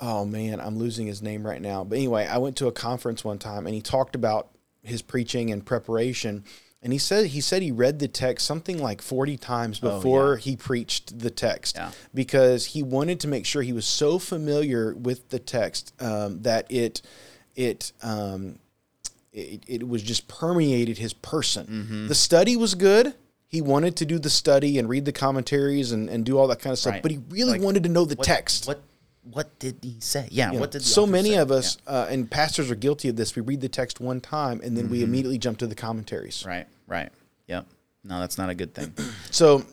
[0.01, 1.85] Oh man, I'm losing his name right now.
[1.85, 4.49] But anyway, I went to a conference one time and he talked about
[4.83, 6.45] his preaching and preparation.
[6.81, 10.55] And he said he said he read the text something like 40 times before he
[10.55, 11.91] preached the text Oh, Yeah.
[12.15, 16.71] because he wanted to make sure he was so familiar with the text um, that
[16.71, 17.03] it
[17.57, 18.61] it um,
[19.33, 21.67] it, it was just permeated his person.
[21.67, 22.07] Mm-hmm.
[22.07, 23.15] The study was good.
[23.49, 26.61] He wanted to do the study and read the commentaries and, and do all that
[26.61, 27.03] kind of stuff, Right.
[27.03, 28.67] but he really Like, wanted to know the What- text.
[28.69, 28.81] What
[29.33, 30.29] what did he say?
[30.31, 30.49] Yeah.
[30.49, 31.37] You know, What did so many say?
[31.37, 33.37] of us uh, and pastors are guilty of this.
[33.37, 34.93] We read the text one time and then Mm-hmm.
[34.93, 36.45] we immediately jump to the commentaries.
[36.47, 36.67] Right.
[36.87, 37.11] Right.
[37.47, 37.67] Yep.
[38.05, 38.95] No, that's not a good thing.
[39.31, 39.65] So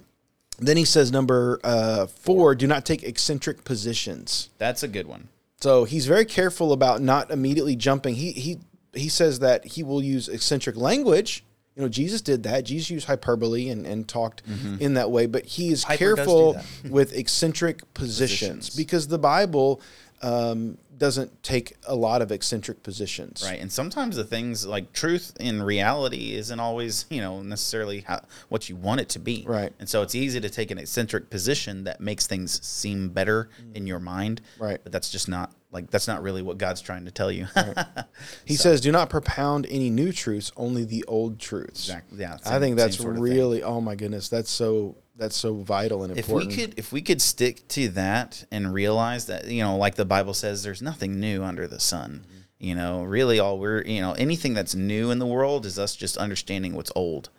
[0.59, 4.49] then he says number uh, four: do not take eccentric positions.
[4.57, 5.29] That's a good one.
[5.61, 8.15] So he's very careful about not immediately jumping.
[8.15, 8.59] He he
[8.93, 11.44] he says that he will use eccentric language.
[11.75, 12.63] You know, Jesus did that.
[12.63, 14.43] Jesus used hyperbole and, and talked
[14.79, 15.93] in that way, but he is Mm-hmm.
[15.93, 18.75] Do careful with eccentric positions, Positions.
[18.75, 19.81] because the Bible
[20.21, 23.43] um, doesn't take a lot of eccentric positions.
[23.45, 23.59] Right.
[23.59, 28.69] And sometimes the things like truth in reality isn't always, you know, necessarily how, what
[28.69, 29.43] you want it to be.
[29.45, 29.73] Right.
[29.79, 33.85] And so it's easy to take an eccentric position that makes things seem better in
[33.85, 34.41] your mind.
[34.57, 34.79] Right.
[34.81, 37.47] But that's just not like that's not really what God's trying to tell you.
[38.45, 42.19] He says, "Do not propound any new truths, only the old truths." Exactly.
[42.19, 42.37] Yeah.
[42.45, 43.23] I think that's sort of thing.
[43.23, 43.61] really.
[43.61, 46.51] Oh my goodness, that's so that's so vital and important.
[46.51, 49.95] if we could if we could stick to that and realize that you know like
[49.95, 52.39] the bible says there's nothing new under the sun Mm-hmm.
[52.67, 55.95] you know really all we're you know anything that's new in the world is us
[55.95, 57.29] just understanding what's old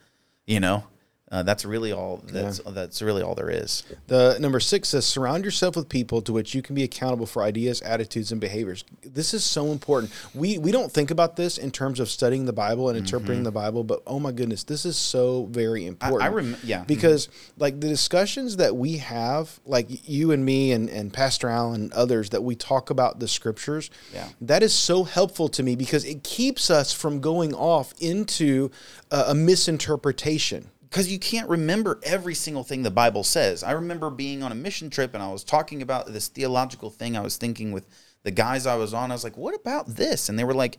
[0.47, 0.85] you know
[1.33, 5.45] uh, that's really all that's that's really all there is The number six says, surround
[5.45, 8.85] yourself with people to which you can be accountable for ideas, attitudes, and behaviors.
[9.03, 10.13] This is so important.
[10.35, 13.51] We we don't think about this in terms of studying the Bible and interpreting the
[13.51, 16.23] Bible, but oh my goodness, this is so very important.
[16.23, 16.85] I rem- yeah.
[16.85, 21.83] because like the discussions that we have, like you and me and and Pastor Allen
[21.83, 23.91] and others, that we talk about the scriptures.
[24.15, 24.29] Yeah.
[24.41, 28.71] that is so helpful to me because it keeps us from going off into
[29.11, 30.71] a, a misinterpretation.
[30.89, 33.63] Because you can't remember every single thing the Bible says.
[33.63, 37.17] I remember being on a mission trip and I was talking about this theological thing
[37.17, 37.87] I was thinking with
[38.27, 39.13] the guys I was on.
[39.13, 40.79] I was like, "What about this?" And they were like,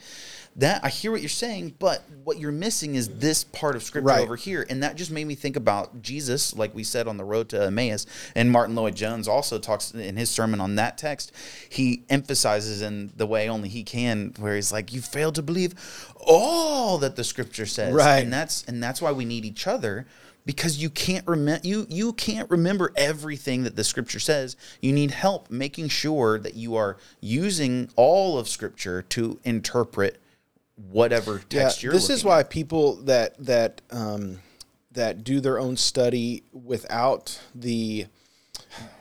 [0.58, 4.06] "That I hear what you're saying, but what you're missing is this part of scripture
[4.08, 4.22] Right.
[4.22, 7.24] over here." And that just made me think about Jesus, like we said on the
[7.24, 8.06] road to Emmaus.
[8.36, 11.32] And Martyn Lloyd-Jones also talks in his sermon on that text.
[11.70, 15.74] He emphasizes in the way only he can, where he's like, "You failed to believe
[16.20, 18.20] all that the scripture says." Right.
[18.26, 20.06] And that's and that's why we need each other
[20.48, 25.12] because you can't remember you you can't remember everything that the scripture says you need
[25.12, 30.18] help making sure that you are using all of scripture to interpret
[30.90, 32.50] whatever text you're this is why at.
[32.50, 34.40] people that that um,
[34.94, 38.06] that do their own study without the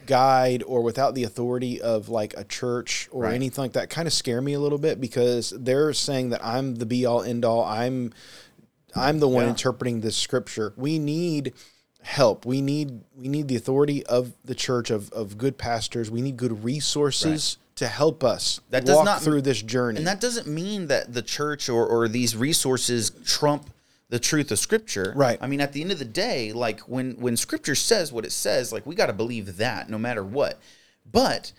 [0.06, 3.34] guide or without the authority of like a church or Right.
[3.34, 6.76] anything like that kind of scare me a little bit because they're saying that I'm
[6.76, 7.64] the be all end all.
[7.64, 8.12] I'm
[8.96, 9.50] I'm the one Yeah.
[9.50, 10.72] interpreting this scripture.
[10.76, 11.52] We need
[12.02, 12.46] help.
[12.46, 16.10] We need we need the authority of the church of of good pastors.
[16.10, 19.98] We need good resources to help us That does walk not- through this journey.
[19.98, 23.68] and that doesn't mean that the church or, or these resources trump
[24.08, 25.36] the truth of scripture Right.
[25.42, 28.32] i mean at the end of the day like when when scripture says what it
[28.32, 30.58] says like we got to believe that no matter what
[31.12, 31.52] but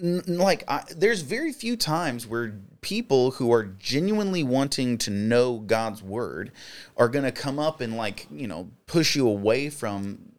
[0.00, 6.02] like I, there's very few times where people who are genuinely wanting to know god's
[6.02, 6.52] word
[6.96, 10.34] are going to come up and like you know push you away from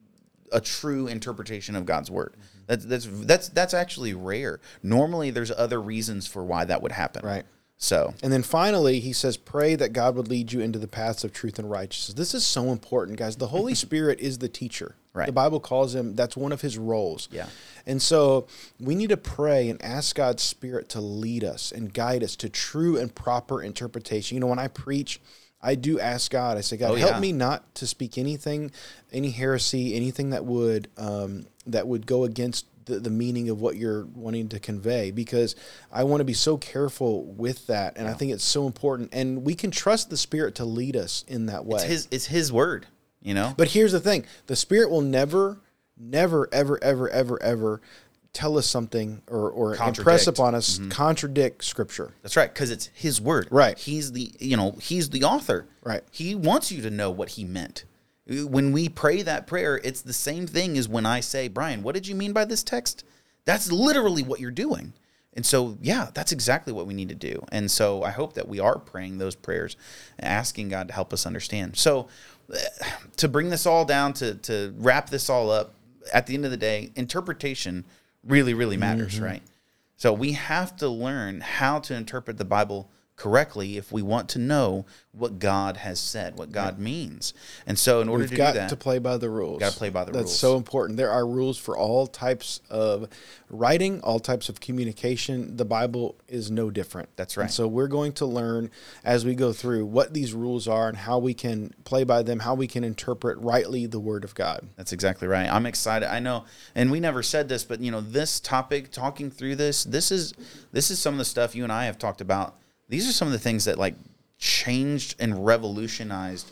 [0.51, 2.33] a true interpretation of God's word.
[2.33, 2.59] Mm-hmm.
[2.67, 4.59] That's that's that's that's actually rare.
[4.81, 7.25] Normally, there's other reasons for why that would happen.
[7.25, 7.43] Right.
[7.77, 11.25] So And then finally, he says, pray that God would lead you into the paths
[11.25, 12.15] of truth and righteousness.
[12.15, 13.35] This is so important, guys.
[13.35, 14.95] The Holy Spirit is the teacher.
[15.15, 15.25] Right.
[15.27, 17.29] The Bible calls him, that's one of his roles.
[17.31, 17.47] Yeah.
[17.87, 18.47] And so
[18.79, 22.49] we need to pray and ask God's Spirit to lead us and guide us to
[22.49, 24.35] true and proper interpretation.
[24.35, 25.21] You know, when I preach,
[25.61, 27.19] I do ask God, I say, God, Oh, help yeah.
[27.21, 28.71] me not to speak anything,
[29.13, 33.75] any heresy, anything that would um, that would go against the, the meaning of what
[33.77, 35.55] you're wanting to convey because
[35.91, 39.43] I want to be so careful with that and I think it's so important and
[39.43, 41.77] we can trust the spirit to lead us in that way.
[41.77, 42.85] it's his it's his word.
[43.25, 43.53] You know.
[43.57, 45.59] But here's the thing: the Spirit will never,
[45.97, 47.81] never, ever, ever, ever, ever
[48.33, 50.89] tell us something or, or impress upon us mm-hmm.
[50.89, 52.13] contradict Scripture.
[52.21, 53.47] That's right, because it's his word.
[53.49, 53.77] Right.
[53.77, 55.65] He's the you know he's the author.
[55.83, 56.03] Right.
[56.11, 57.85] He wants you to know what he meant.
[58.27, 61.95] When we pray that prayer, it's the same thing as when I say, Brian, what
[61.95, 63.03] did you mean by this text?
[63.45, 64.93] That's literally what you're doing.
[65.35, 67.43] And so, yeah, that's exactly what we need to do.
[67.51, 69.75] And so, I hope that we are praying those prayers,
[70.19, 71.75] asking God to help us understand.
[71.75, 72.07] So,
[73.17, 75.75] to bring this all down, to to wrap this all up,
[76.13, 77.85] at the end of the day, interpretation
[78.23, 79.25] really, really matters, mm-hmm.
[79.25, 79.43] right?
[79.97, 84.39] So we have to learn how to interpret the Bible correctly if we want to
[84.39, 87.33] know what God has said, what God means.
[87.65, 89.59] And so in order We've to got do that, to play by the rules.
[89.59, 90.39] Gotta play by the That's rules.
[90.39, 90.97] so important.
[90.97, 93.07] There are rules for all types of
[93.49, 95.55] writing, all types of communication.
[95.55, 97.07] The Bible is no different.
[97.15, 97.51] That's And right.
[97.51, 98.69] so we're going to learn
[99.05, 102.39] as we go through what these rules are and how we can play by them,
[102.39, 104.67] how we can interpret rightly the Word of God.
[104.75, 105.49] That's exactly right.
[105.49, 106.11] I'm excited.
[106.11, 106.43] I know,
[106.75, 110.33] and we never said this, but you know, this topic, talking through this, this is
[110.73, 112.57] this is some of the stuff you and I have talked about.
[112.87, 113.95] These are some of the things that like
[114.37, 116.51] changed and revolutionized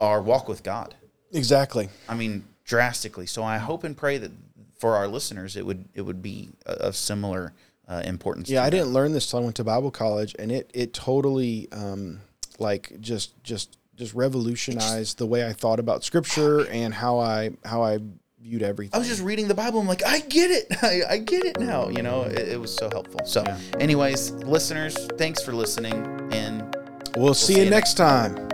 [0.00, 0.94] our walk with God.
[1.32, 1.88] Exactly.
[2.08, 3.26] I mean, drastically.
[3.26, 4.30] So I hope and pray that
[4.78, 7.52] for our listeners, it would it would be of similar
[7.88, 8.50] uh, importance.
[8.50, 8.80] Yeah, I them.
[8.80, 12.20] didn't learn this till I went to Bible college, and it it totally um,
[12.58, 17.82] like just just just revolutionized the way I thought about Scripture and how I how
[17.82, 17.98] I
[18.46, 18.94] viewed everything.
[18.94, 19.80] I was just reading the Bible.
[19.80, 20.66] I'm like, I get it.
[20.82, 21.88] I, I get it now.
[21.88, 23.20] You know, it, it was so helpful.
[23.24, 23.42] So,
[23.80, 25.94] anyways, listeners, thanks for listening.
[26.32, 26.74] And
[27.16, 28.34] we'll, see, you next time.
[28.34, 28.45] there's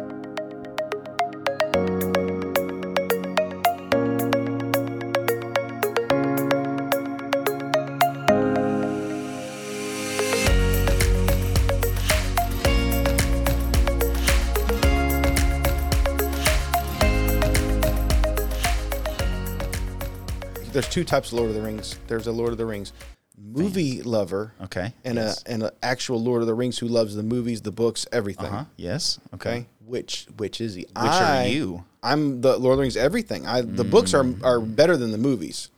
[20.92, 21.98] two types of Lord of the Rings.
[22.06, 22.92] There's a Lord of the Rings
[23.36, 25.42] movie lover, okay, and yes.
[25.42, 28.46] a and an actual Lord of the Rings who loves the movies, the books, everything.
[28.46, 28.64] Uh-huh.
[28.76, 29.18] Yes.
[29.34, 29.50] Okay.
[29.50, 29.66] Okay.
[29.84, 30.82] Which which is he?
[30.82, 31.84] Which are you?
[32.02, 33.46] I'm the Lord of the Rings everything.
[33.46, 35.70] I the books are are better than the movies.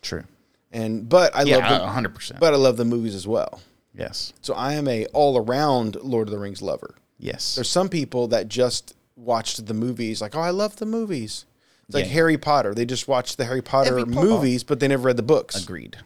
[0.00, 0.24] True.
[0.72, 2.40] And but I Yeah, love hundred percent.
[2.40, 3.60] but I love the movies as well.
[3.94, 4.32] Yes.
[4.40, 6.94] So I am a all around Lord of the Rings lover.
[7.18, 7.56] Yes.
[7.56, 11.44] There's some people that just watched the movies, like, oh, I love the movies.
[11.92, 12.12] It's like Yeah.
[12.12, 12.74] Harry Potter.
[12.74, 15.62] They just watched the Harry Potter Harry movies, but they never read the books.
[15.62, 15.98] Agreed.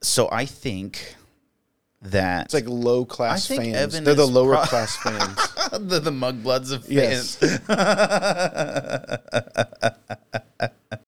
[0.00, 1.16] So I think
[2.00, 3.76] that It's like low class fans.
[3.76, 5.36] Evan They're the lower pro- class fans.
[5.72, 7.36] the, the mudbloods of Yes.
[7.36, 7.60] fans.